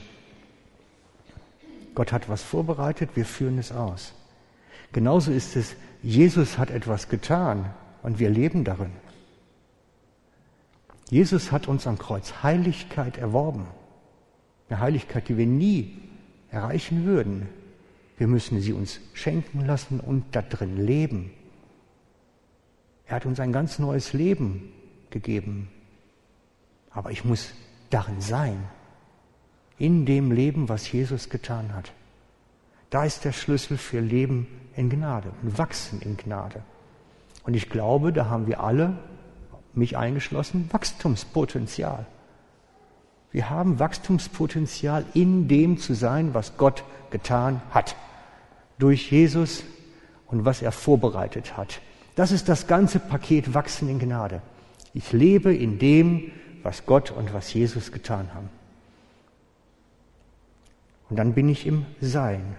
Gott 1.94 2.12
hat 2.12 2.28
was 2.28 2.42
vorbereitet, 2.42 3.10
wir 3.14 3.24
führen 3.24 3.58
es 3.58 3.72
aus. 3.72 4.14
Genauso 4.92 5.32
ist 5.32 5.56
es, 5.56 5.74
Jesus 6.02 6.58
hat 6.58 6.70
etwas 6.70 7.08
getan 7.08 7.74
und 8.02 8.18
wir 8.18 8.30
leben 8.30 8.64
darin. 8.64 8.92
Jesus 11.10 11.50
hat 11.50 11.66
uns 11.66 11.86
am 11.86 11.98
Kreuz 11.98 12.42
Heiligkeit 12.42 13.18
erworben. 13.18 13.66
Eine 14.68 14.80
Heiligkeit, 14.80 15.28
die 15.28 15.36
wir 15.36 15.46
nie 15.46 15.98
erreichen 16.50 17.04
würden. 17.04 17.48
Wir 18.16 18.28
müssen 18.28 18.60
sie 18.60 18.72
uns 18.72 19.00
schenken 19.12 19.66
lassen 19.66 19.98
und 19.98 20.24
da 20.32 20.42
drin 20.42 20.76
leben. 20.76 21.32
Er 23.06 23.16
hat 23.16 23.26
uns 23.26 23.40
ein 23.40 23.52
ganz 23.52 23.80
neues 23.80 24.12
Leben 24.12 24.72
gegeben. 25.10 25.68
Aber 26.90 27.10
ich 27.10 27.24
muss 27.24 27.50
darin 27.90 28.20
sein. 28.20 28.64
In 29.78 30.06
dem 30.06 30.32
Leben, 30.32 30.68
was 30.68 30.90
Jesus 30.90 31.30
getan 31.30 31.74
hat. 31.74 31.92
Da 32.90 33.04
ist 33.04 33.24
der 33.24 33.32
Schlüssel 33.32 33.78
für 33.78 34.00
Leben 34.00 34.46
in 34.76 34.90
Gnade 34.90 35.32
und 35.42 35.56
Wachsen 35.58 36.02
in 36.02 36.16
Gnade. 36.16 36.62
Und 37.44 37.54
ich 37.54 37.70
glaube, 37.70 38.12
da 38.12 38.26
haben 38.26 38.46
wir 38.46 38.60
alle 38.60 38.98
mich 39.72 39.96
eingeschlossen, 39.96 40.68
Wachstumspotenzial. 40.72 42.06
Wir 43.30 43.48
haben 43.48 43.78
Wachstumspotenzial 43.78 45.06
in 45.14 45.46
dem 45.46 45.78
zu 45.78 45.94
sein, 45.94 46.34
was 46.34 46.56
Gott 46.56 46.84
getan 47.10 47.62
hat. 47.70 47.94
durch 48.80 49.12
Jesus 49.12 49.62
und 50.26 50.44
was 50.44 50.62
er 50.62 50.72
vorbereitet 50.72 51.56
hat. 51.56 51.80
Das 52.16 52.32
ist 52.32 52.48
das 52.48 52.66
ganze 52.66 52.98
Paket 52.98 53.54
Wachsen 53.54 53.88
in 53.88 53.98
Gnade. 53.98 54.42
Ich 54.94 55.12
lebe 55.12 55.54
in 55.54 55.78
dem, 55.78 56.32
was 56.62 56.86
Gott 56.86 57.10
und 57.10 57.32
was 57.32 57.52
Jesus 57.52 57.92
getan 57.92 58.32
haben. 58.34 58.48
Und 61.08 61.16
dann 61.16 61.34
bin 61.34 61.48
ich 61.48 61.66
im 61.66 61.86
Sein 62.00 62.56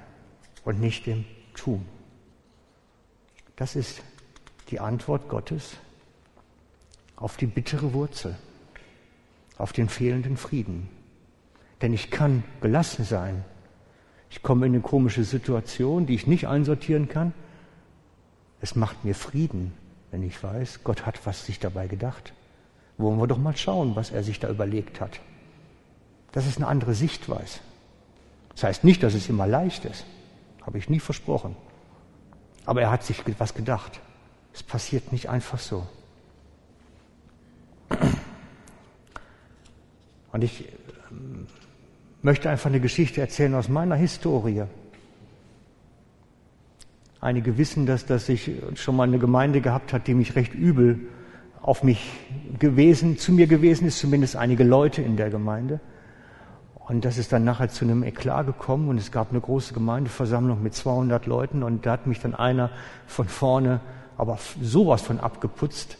und 0.65 0.79
nicht 0.79 1.07
im 1.07 1.25
Tun. 1.53 1.85
Das 3.55 3.75
ist 3.75 4.01
die 4.69 4.79
Antwort 4.79 5.29
Gottes 5.29 5.77
auf 7.15 7.37
die 7.37 7.45
bittere 7.45 7.93
Wurzel, 7.93 8.35
auf 9.57 9.73
den 9.73 9.87
fehlenden 9.87 10.37
Frieden. 10.37 10.89
Denn 11.81 11.93
ich 11.93 12.11
kann 12.11 12.43
gelassen 12.61 13.05
sein. 13.05 13.45
Ich 14.29 14.41
komme 14.41 14.65
in 14.65 14.73
eine 14.73 14.81
komische 14.81 15.23
Situation, 15.23 16.05
die 16.05 16.15
ich 16.15 16.27
nicht 16.27 16.47
einsortieren 16.47 17.07
kann. 17.07 17.33
Es 18.59 18.75
macht 18.75 19.05
mir 19.05 19.15
Frieden, 19.15 19.73
wenn 20.09 20.23
ich 20.23 20.41
weiß, 20.41 20.83
Gott 20.83 21.05
hat 21.05 21.25
was 21.25 21.45
sich 21.45 21.59
dabei 21.59 21.87
gedacht. 21.87 22.33
Wollen 23.01 23.17
wir 23.17 23.25
doch 23.25 23.39
mal 23.39 23.57
schauen, 23.57 23.95
was 23.95 24.11
er 24.11 24.23
sich 24.23 24.39
da 24.39 24.47
überlegt 24.47 25.01
hat. 25.01 25.19
Das 26.33 26.45
ist 26.45 26.57
eine 26.57 26.67
andere 26.67 26.93
Sichtweise. 26.93 27.59
Das 28.53 28.63
heißt 28.63 28.83
nicht, 28.83 29.01
dass 29.01 29.15
es 29.15 29.27
immer 29.27 29.47
leicht 29.47 29.85
ist. 29.85 30.05
Habe 30.61 30.77
ich 30.77 30.87
nie 30.87 30.99
versprochen. 30.99 31.55
Aber 32.65 32.81
er 32.81 32.91
hat 32.91 33.03
sich 33.03 33.23
was 33.39 33.55
gedacht. 33.55 33.99
Es 34.53 34.61
passiert 34.61 35.11
nicht 35.11 35.29
einfach 35.29 35.57
so. 35.57 35.87
Und 40.31 40.43
ich 40.43 40.65
ähm, 41.09 41.47
möchte 42.21 42.51
einfach 42.51 42.69
eine 42.69 42.79
Geschichte 42.79 43.19
erzählen 43.19 43.55
aus 43.55 43.67
meiner 43.67 43.95
Historie. 43.95 44.65
Einige 47.19 47.57
wissen, 47.57 47.87
dass, 47.87 48.05
dass 48.05 48.29
ich 48.29 48.51
schon 48.75 48.95
mal 48.95 49.07
eine 49.07 49.17
Gemeinde 49.17 49.59
gehabt 49.59 49.91
hat, 49.91 50.05
die 50.05 50.13
mich 50.13 50.35
recht 50.35 50.53
übel 50.53 51.07
auf 51.61 51.83
mich 51.83 52.11
gewesen, 52.59 53.17
zu 53.17 53.31
mir 53.31 53.47
gewesen 53.47 53.87
ist, 53.87 53.99
zumindest 53.99 54.35
einige 54.35 54.63
Leute 54.63 55.01
in 55.01 55.17
der 55.17 55.29
Gemeinde. 55.29 55.79
Und 56.75 57.05
das 57.05 57.17
ist 57.17 57.31
dann 57.31 57.43
nachher 57.43 57.69
zu 57.69 57.85
einem 57.85 58.03
Eklat 58.03 58.47
gekommen 58.47 58.89
und 58.89 58.97
es 58.97 59.11
gab 59.11 59.31
eine 59.31 59.39
große 59.39 59.73
Gemeindeversammlung 59.73 60.61
mit 60.61 60.73
200 60.73 61.25
Leuten 61.25 61.63
und 61.63 61.85
da 61.85 61.93
hat 61.93 62.07
mich 62.07 62.19
dann 62.19 62.35
einer 62.35 62.69
von 63.07 63.27
vorne 63.27 63.79
aber 64.17 64.37
sowas 64.61 65.01
von 65.01 65.19
abgeputzt. 65.19 65.97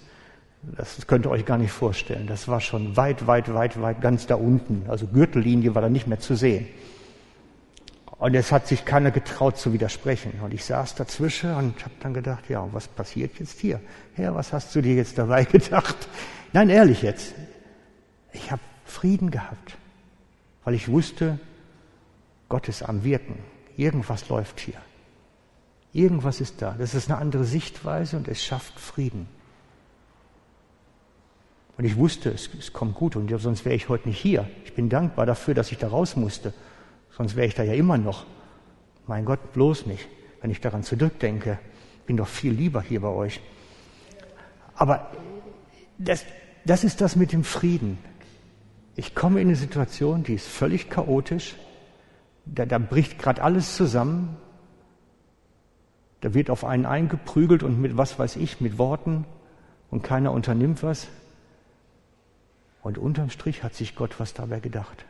Das 0.63 1.07
könnt 1.07 1.25
ihr 1.25 1.31
euch 1.31 1.45
gar 1.45 1.57
nicht 1.57 1.71
vorstellen. 1.71 2.27
Das 2.27 2.47
war 2.47 2.61
schon 2.61 2.95
weit, 2.95 3.25
weit, 3.25 3.51
weit, 3.53 3.81
weit 3.81 4.01
ganz 4.01 4.27
da 4.27 4.35
unten. 4.35 4.83
Also 4.89 5.07
Gürtellinie 5.07 5.73
war 5.73 5.81
da 5.81 5.89
nicht 5.89 6.07
mehr 6.07 6.19
zu 6.19 6.35
sehen. 6.35 6.67
Und 8.21 8.35
es 8.35 8.51
hat 8.51 8.67
sich 8.67 8.85
keiner 8.85 9.09
getraut 9.09 9.57
zu 9.57 9.73
widersprechen. 9.73 10.41
Und 10.43 10.53
ich 10.53 10.63
saß 10.63 10.93
dazwischen 10.93 11.55
und 11.55 11.83
habe 11.83 11.95
dann 12.01 12.13
gedacht, 12.13 12.49
ja, 12.49 12.67
was 12.71 12.87
passiert 12.87 13.39
jetzt 13.39 13.59
hier? 13.59 13.81
Herr, 14.13 14.35
was 14.35 14.53
hast 14.53 14.75
du 14.75 14.81
dir 14.83 14.93
jetzt 14.93 15.17
dabei 15.17 15.43
gedacht? 15.51 15.95
Nein, 16.53 16.69
ehrlich 16.69 17.01
jetzt. 17.01 17.33
Ich 18.31 18.51
habe 18.51 18.61
Frieden 18.85 19.31
gehabt, 19.31 19.75
weil 20.63 20.75
ich 20.75 20.87
wusste, 20.87 21.39
Gott 22.47 22.69
ist 22.69 22.83
am 22.83 23.03
Wirken. 23.03 23.39
Irgendwas 23.75 24.29
läuft 24.29 24.59
hier. 24.59 24.77
Irgendwas 25.91 26.41
ist 26.41 26.61
da. 26.61 26.75
Das 26.77 26.93
ist 26.93 27.09
eine 27.09 27.19
andere 27.19 27.43
Sichtweise 27.43 28.17
und 28.17 28.27
es 28.27 28.43
schafft 28.43 28.79
Frieden. 28.79 29.27
Und 31.75 31.85
ich 31.85 31.97
wusste, 31.97 32.29
es, 32.29 32.51
es 32.53 32.71
kommt 32.71 32.93
gut 32.93 33.15
und 33.15 33.35
sonst 33.39 33.65
wäre 33.65 33.73
ich 33.73 33.89
heute 33.89 34.09
nicht 34.09 34.21
hier. 34.21 34.47
Ich 34.63 34.75
bin 34.75 34.89
dankbar 34.89 35.25
dafür, 35.25 35.55
dass 35.55 35.71
ich 35.71 35.79
da 35.79 35.87
raus 35.87 36.15
musste. 36.15 36.53
Sonst 37.11 37.35
wäre 37.35 37.47
ich 37.47 37.55
da 37.55 37.63
ja 37.63 37.73
immer 37.73 37.97
noch. 37.97 38.25
Mein 39.07 39.25
Gott, 39.25 39.53
bloß 39.53 39.85
nicht. 39.85 40.07
Wenn 40.41 40.51
ich 40.51 40.61
daran 40.61 40.83
zurückdenke, 40.83 41.59
bin 42.05 42.17
doch 42.17 42.27
viel 42.27 42.53
lieber 42.53 42.81
hier 42.81 43.01
bei 43.01 43.09
euch. 43.09 43.41
Aber 44.75 45.11
das, 45.97 46.25
das 46.65 46.83
ist 46.83 47.01
das 47.01 47.15
mit 47.15 47.31
dem 47.31 47.43
Frieden. 47.43 47.97
Ich 48.95 49.15
komme 49.15 49.41
in 49.41 49.47
eine 49.47 49.55
Situation, 49.55 50.23
die 50.23 50.33
ist 50.33 50.47
völlig 50.47 50.89
chaotisch. 50.89 51.55
Da, 52.45 52.65
da 52.65 52.79
bricht 52.79 53.19
gerade 53.19 53.43
alles 53.43 53.75
zusammen. 53.75 54.37
Da 56.21 56.33
wird 56.33 56.49
auf 56.49 56.65
einen 56.65 56.85
eingeprügelt 56.85 57.63
und 57.63 57.79
mit 57.79 57.97
was 57.97 58.17
weiß 58.17 58.35
ich, 58.35 58.61
mit 58.61 58.77
Worten 58.77 59.25
und 59.89 60.03
keiner 60.03 60.31
unternimmt 60.31 60.83
was. 60.83 61.07
Und 62.83 62.97
unterm 62.97 63.29
Strich 63.29 63.63
hat 63.63 63.75
sich 63.75 63.95
Gott 63.95 64.19
was 64.19 64.33
dabei 64.33 64.59
gedacht. 64.59 65.05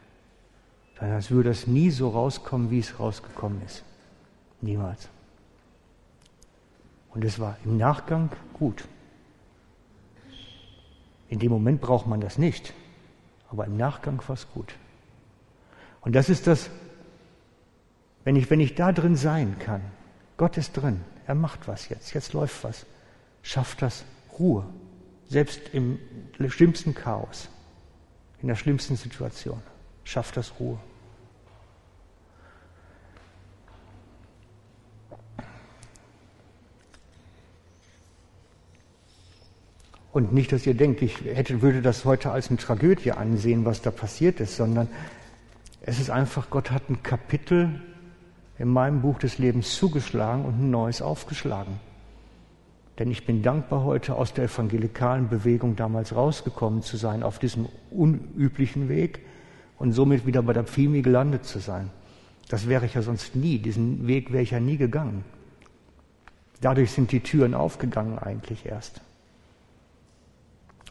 Als 1.01 1.31
würde 1.31 1.49
es 1.49 1.65
nie 1.65 1.89
so 1.89 2.09
rauskommen, 2.09 2.69
wie 2.69 2.77
es 2.77 2.99
rausgekommen 2.99 3.59
ist. 3.65 3.83
Niemals. 4.61 5.09
Und 7.09 7.25
es 7.25 7.39
war 7.39 7.57
im 7.65 7.77
Nachgang 7.77 8.29
gut. 8.53 8.87
In 11.27 11.39
dem 11.39 11.51
Moment 11.51 11.81
braucht 11.81 12.05
man 12.05 12.21
das 12.21 12.37
nicht, 12.37 12.73
aber 13.49 13.65
im 13.65 13.77
Nachgang 13.77 14.21
war 14.27 14.35
es 14.35 14.47
gut. 14.51 14.75
Und 16.01 16.13
das 16.13 16.29
ist 16.29 16.45
das, 16.45 16.69
wenn 18.23 18.35
ich, 18.35 18.49
wenn 18.51 18.59
ich 18.59 18.75
da 18.75 18.91
drin 18.91 19.15
sein 19.15 19.57
kann, 19.57 19.81
Gott 20.37 20.57
ist 20.57 20.73
drin, 20.73 21.01
er 21.25 21.35
macht 21.35 21.67
was 21.67 21.89
jetzt, 21.89 22.13
jetzt 22.13 22.33
läuft 22.33 22.63
was, 22.63 22.85
schafft 23.41 23.81
das 23.81 24.05
Ruhe, 24.37 24.67
selbst 25.27 25.61
im 25.73 25.97
schlimmsten 26.47 26.93
Chaos, 26.93 27.49
in 28.41 28.47
der 28.47 28.55
schlimmsten 28.55 28.95
Situation, 28.95 29.61
schafft 30.03 30.37
das 30.37 30.59
Ruhe. 30.59 30.77
Und 40.11 40.33
nicht, 40.33 40.51
dass 40.51 40.65
ihr 40.65 40.73
denkt, 40.73 41.01
ich 41.01 41.21
hätte, 41.23 41.61
würde 41.61 41.81
das 41.81 42.03
heute 42.03 42.31
als 42.31 42.49
eine 42.49 42.57
Tragödie 42.57 43.13
ansehen, 43.13 43.63
was 43.63 43.81
da 43.81 43.91
passiert 43.91 44.39
ist, 44.39 44.57
sondern 44.57 44.89
es 45.81 45.99
ist 45.99 46.09
einfach, 46.09 46.49
Gott 46.49 46.71
hat 46.71 46.89
ein 46.89 47.01
Kapitel 47.01 47.81
in 48.59 48.67
meinem 48.67 49.01
Buch 49.01 49.19
des 49.19 49.37
Lebens 49.37 49.75
zugeschlagen 49.75 50.45
und 50.45 50.59
ein 50.59 50.69
neues 50.69 51.01
aufgeschlagen. 51.01 51.79
Denn 52.99 53.09
ich 53.09 53.25
bin 53.25 53.41
dankbar, 53.41 53.83
heute 53.83 54.15
aus 54.15 54.33
der 54.33 54.45
evangelikalen 54.45 55.29
Bewegung 55.29 55.75
damals 55.75 56.13
rausgekommen 56.13 56.83
zu 56.83 56.97
sein, 56.97 57.23
auf 57.23 57.39
diesem 57.39 57.67
unüblichen 57.89 58.89
Weg 58.89 59.21
und 59.79 59.93
somit 59.93 60.27
wieder 60.27 60.43
bei 60.43 60.53
der 60.53 60.65
Pfimi 60.65 61.01
gelandet 61.01 61.45
zu 61.45 61.59
sein. 61.59 61.89
Das 62.49 62.67
wäre 62.67 62.85
ich 62.85 62.93
ja 62.93 63.01
sonst 63.01 63.35
nie, 63.35 63.59
diesen 63.59 64.07
Weg 64.07 64.31
wäre 64.31 64.43
ich 64.43 64.51
ja 64.51 64.59
nie 64.59 64.77
gegangen. 64.77 65.23
Dadurch 66.59 66.91
sind 66.91 67.11
die 67.11 67.21
Türen 67.21 67.55
aufgegangen 67.55 68.19
eigentlich 68.19 68.65
erst. 68.65 69.01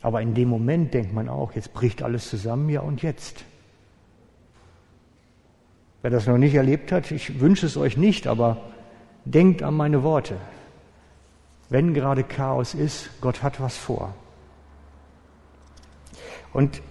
Aber 0.02 0.22
in 0.22 0.34
dem 0.34 0.48
Moment 0.48 0.94
denkt 0.94 1.12
man 1.12 1.28
auch, 1.28 1.52
jetzt 1.52 1.72
bricht 1.72 2.02
alles 2.02 2.28
zusammen, 2.28 2.68
ja 2.68 2.80
und 2.80 3.02
jetzt. 3.02 3.44
Wer 6.02 6.10
das 6.10 6.26
noch 6.26 6.38
nicht 6.38 6.54
erlebt 6.54 6.92
hat, 6.92 7.10
ich 7.10 7.40
wünsche 7.40 7.66
es 7.66 7.76
euch 7.76 7.96
nicht, 7.96 8.26
aber 8.26 8.56
denkt 9.26 9.62
an 9.62 9.74
meine 9.74 10.02
Worte. 10.02 10.36
Wenn 11.68 11.92
gerade 11.92 12.24
Chaos 12.24 12.74
ist, 12.74 13.10
Gott 13.20 13.42
hat 13.42 13.60
was 13.60 13.76
vor. 13.76 14.14
Und 16.52 16.82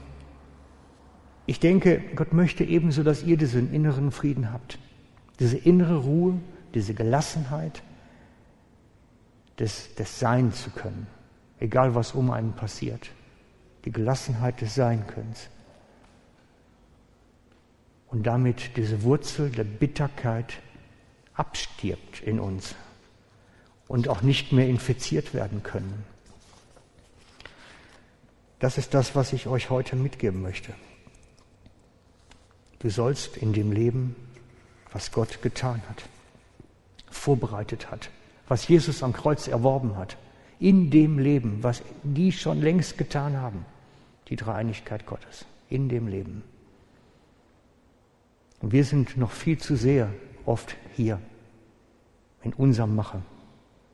ich 1.48 1.60
denke, 1.60 2.02
Gott 2.15 2.32
möchte 2.32 2.63
ebenso, 2.63 3.02
dass 3.02 3.24
ihr 3.24 3.36
diesen 3.36 3.74
inneren 3.74 4.12
Frieden 4.12 4.54
habt. 4.54 4.78
Diese 5.39 5.58
innere 5.58 5.98
Ruhe, 5.98 6.39
diese 6.76 6.93
Gelassenheit, 6.93 7.82
des, 9.58 9.95
des 9.95 10.19
Sein 10.19 10.54
zu 10.54 10.69
können 10.69 11.08
egal 11.60 11.95
was 11.95 12.13
um 12.13 12.32
einen 12.32 12.54
passiert. 12.54 13.10
Die 13.86 13.91
Gelassenheit 13.91 14.62
des 14.62 14.76
Seinkönnens. 14.76 15.50
Und 18.08 18.24
damit 18.24 18.76
diese 18.76 19.04
Wurzel 19.04 19.50
der 19.50 19.63
Bitterkeit 19.63 20.60
abstirbt 21.34 22.22
in 22.22 22.39
uns 22.39 22.76
und 23.88 24.08
auch 24.10 24.22
nicht 24.22 24.52
mehr 24.52 24.67
infiziert 24.67 25.34
werden 25.34 25.63
können. 25.63 26.06
Das 28.60 28.78
ist 28.78 28.93
das, 28.93 29.15
was 29.15 29.32
ich 29.32 29.48
euch 29.48 29.69
heute 29.69 29.95
mitgeben 29.95 30.41
möchte. 30.41 30.74
Du 32.80 32.89
sollst 32.89 33.38
in 33.38 33.54
dem 33.54 33.72
Leben, 33.72 34.15
was 34.91 35.12
Gott 35.12 35.41
getan 35.41 35.82
hat, 35.89 36.04
vorbereitet 37.10 37.89
hat, 37.89 38.10
was 38.48 38.67
Jesus 38.67 39.04
am 39.04 39.13
Kreuz 39.13 39.48
erworben 39.48 39.95
hat, 39.95 40.17
in 40.60 40.89
dem 40.89 41.19
Leben, 41.19 41.60
was 41.62 41.82
die 42.04 42.32
schon 42.32 42.62
längst 42.62 42.98
getan 42.98 43.38
haben, 43.38 43.65
die 44.28 44.36
Dreieinigkeit 44.36 45.06
Gottes, 45.06 45.45
in 45.69 45.89
dem 45.89 46.08
Leben. 46.08 46.43
Und 48.62 48.74
wir 48.74 48.84
sind 48.84 49.17
noch 49.17 49.32
viel 49.32 49.58
zu 49.58 49.76
sehr 49.76 50.10
oft 50.45 50.76
hier 50.95 51.19
in 52.43 52.54
unserem 52.54 52.95
Machen. 52.95 53.24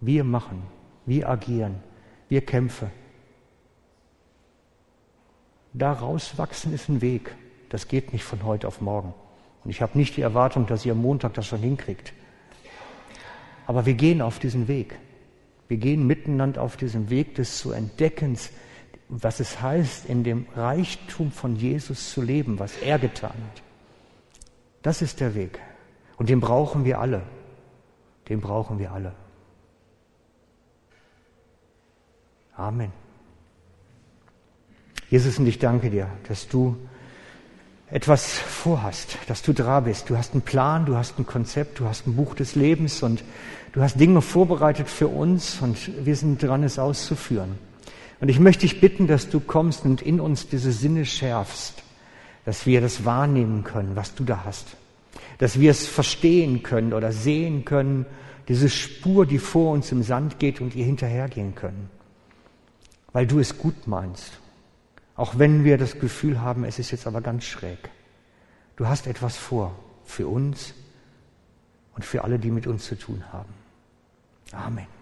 Wir 0.01 0.23
machen, 0.23 0.63
wir 1.05 1.29
agieren, 1.29 1.75
wir 2.29 2.41
kämpfen. 2.41 2.89
Daraus 5.73 6.37
wachsen 6.37 6.73
ist 6.73 6.89
ein 6.89 7.01
Weg. 7.01 7.35
Das 7.69 7.87
geht 7.87 8.13
nicht 8.13 8.23
von 8.23 8.43
heute 8.43 8.67
auf 8.67 8.81
morgen. 8.81 9.13
Und 9.63 9.69
ich 9.69 9.81
habe 9.81 9.97
nicht 9.97 10.15
die 10.17 10.21
Erwartung, 10.21 10.65
dass 10.67 10.85
ihr 10.85 10.93
am 10.93 11.01
Montag 11.01 11.33
das 11.33 11.47
schon 11.47 11.59
hinkriegt. 11.59 12.13
aber 13.67 13.85
wir 13.85 13.95
gehen 13.95 14.21
auf 14.21 14.39
diesen 14.39 14.67
Weg. 14.67 14.97
Wir 15.67 15.77
gehen 15.77 16.05
miteinander 16.05 16.61
auf 16.61 16.77
diesen 16.77 17.09
Weg 17.09 17.35
des 17.35 17.57
zu 17.57 17.71
Entdeckens, 17.71 18.51
was 19.09 19.39
es 19.39 19.61
heißt, 19.61 20.07
in 20.07 20.23
dem 20.23 20.47
Reichtum 20.55 21.31
von 21.31 21.55
Jesus 21.55 22.11
zu 22.11 22.21
leben, 22.21 22.59
was 22.59 22.77
er 22.77 22.99
getan 22.99 23.31
hat. 23.31 23.63
Das 24.81 25.01
ist 25.01 25.19
der 25.19 25.35
Weg. 25.35 25.59
Und 26.17 26.29
den 26.29 26.39
brauchen 26.39 26.85
wir 26.85 26.99
alle. 26.99 27.23
Den 28.29 28.41
brauchen 28.41 28.79
wir 28.79 28.91
alle. 28.91 29.13
Amen. 32.55 32.91
Jesus, 35.09 35.37
und 35.39 35.47
ich 35.47 35.59
danke 35.59 35.89
dir, 35.89 36.09
dass 36.27 36.47
du 36.47 36.77
etwas 37.95 38.37
vorhast, 38.37 39.17
dass 39.27 39.41
du 39.41 39.53
dran 39.53 39.85
bist. 39.85 40.09
Du 40.09 40.17
hast 40.17 40.33
einen 40.33 40.41
Plan, 40.41 40.85
du 40.85 40.97
hast 40.97 41.17
ein 41.17 41.25
Konzept, 41.25 41.79
du 41.79 41.85
hast 41.85 42.05
ein 42.05 42.17
Buch 42.17 42.35
des 42.35 42.53
Lebens 42.53 43.01
und 43.03 43.23
du 43.71 43.81
hast 43.81 43.97
Dinge 43.97 44.21
vorbereitet 44.21 44.89
für 44.89 45.07
uns 45.07 45.61
und 45.61 46.05
wir 46.05 46.17
sind 46.17 46.43
dran, 46.43 46.63
es 46.63 46.77
auszuführen. 46.77 47.57
Und 48.19 48.27
ich 48.27 48.37
möchte 48.37 48.67
dich 48.67 48.81
bitten, 48.81 49.07
dass 49.07 49.29
du 49.29 49.39
kommst 49.39 49.85
und 49.85 50.01
in 50.01 50.19
uns 50.19 50.49
diese 50.49 50.73
Sinne 50.73 51.05
schärfst, 51.05 51.83
dass 52.43 52.65
wir 52.65 52.81
das 52.81 53.05
wahrnehmen 53.05 53.63
können, 53.63 53.95
was 53.95 54.13
du 54.13 54.25
da 54.25 54.41
hast, 54.43 54.75
dass 55.37 55.61
wir 55.61 55.71
es 55.71 55.87
verstehen 55.87 56.63
können 56.63 56.91
oder 56.91 57.13
sehen 57.13 57.63
können, 57.63 58.05
diese 58.49 58.67
Spur, 58.67 59.25
die 59.25 59.39
vor 59.39 59.71
uns 59.71 59.93
im 59.93 60.03
Sand 60.03 60.37
geht 60.37 60.59
und 60.59 60.75
ihr 60.75 60.83
hinterhergehen 60.83 61.55
können, 61.55 61.89
weil 63.13 63.25
du 63.25 63.39
es 63.39 63.57
gut 63.57 63.87
meinst 63.87 64.33
auch 65.15 65.39
wenn 65.39 65.63
wir 65.63 65.77
das 65.77 65.99
Gefühl 65.99 66.41
haben, 66.41 66.65
es 66.65 66.79
ist 66.79 66.91
jetzt 66.91 67.07
aber 67.07 67.21
ganz 67.21 67.45
schräg. 67.45 67.89
Du 68.75 68.87
hast 68.87 69.07
etwas 69.07 69.37
vor 69.37 69.77
für 70.03 70.27
uns 70.27 70.73
und 71.95 72.03
für 72.03 72.23
alle, 72.23 72.37
die 72.37 72.51
mit 72.51 72.67
uns 72.67 72.85
zu 72.85 72.97
tun 72.97 73.23
haben. 73.31 73.53
Amen. 74.51 74.94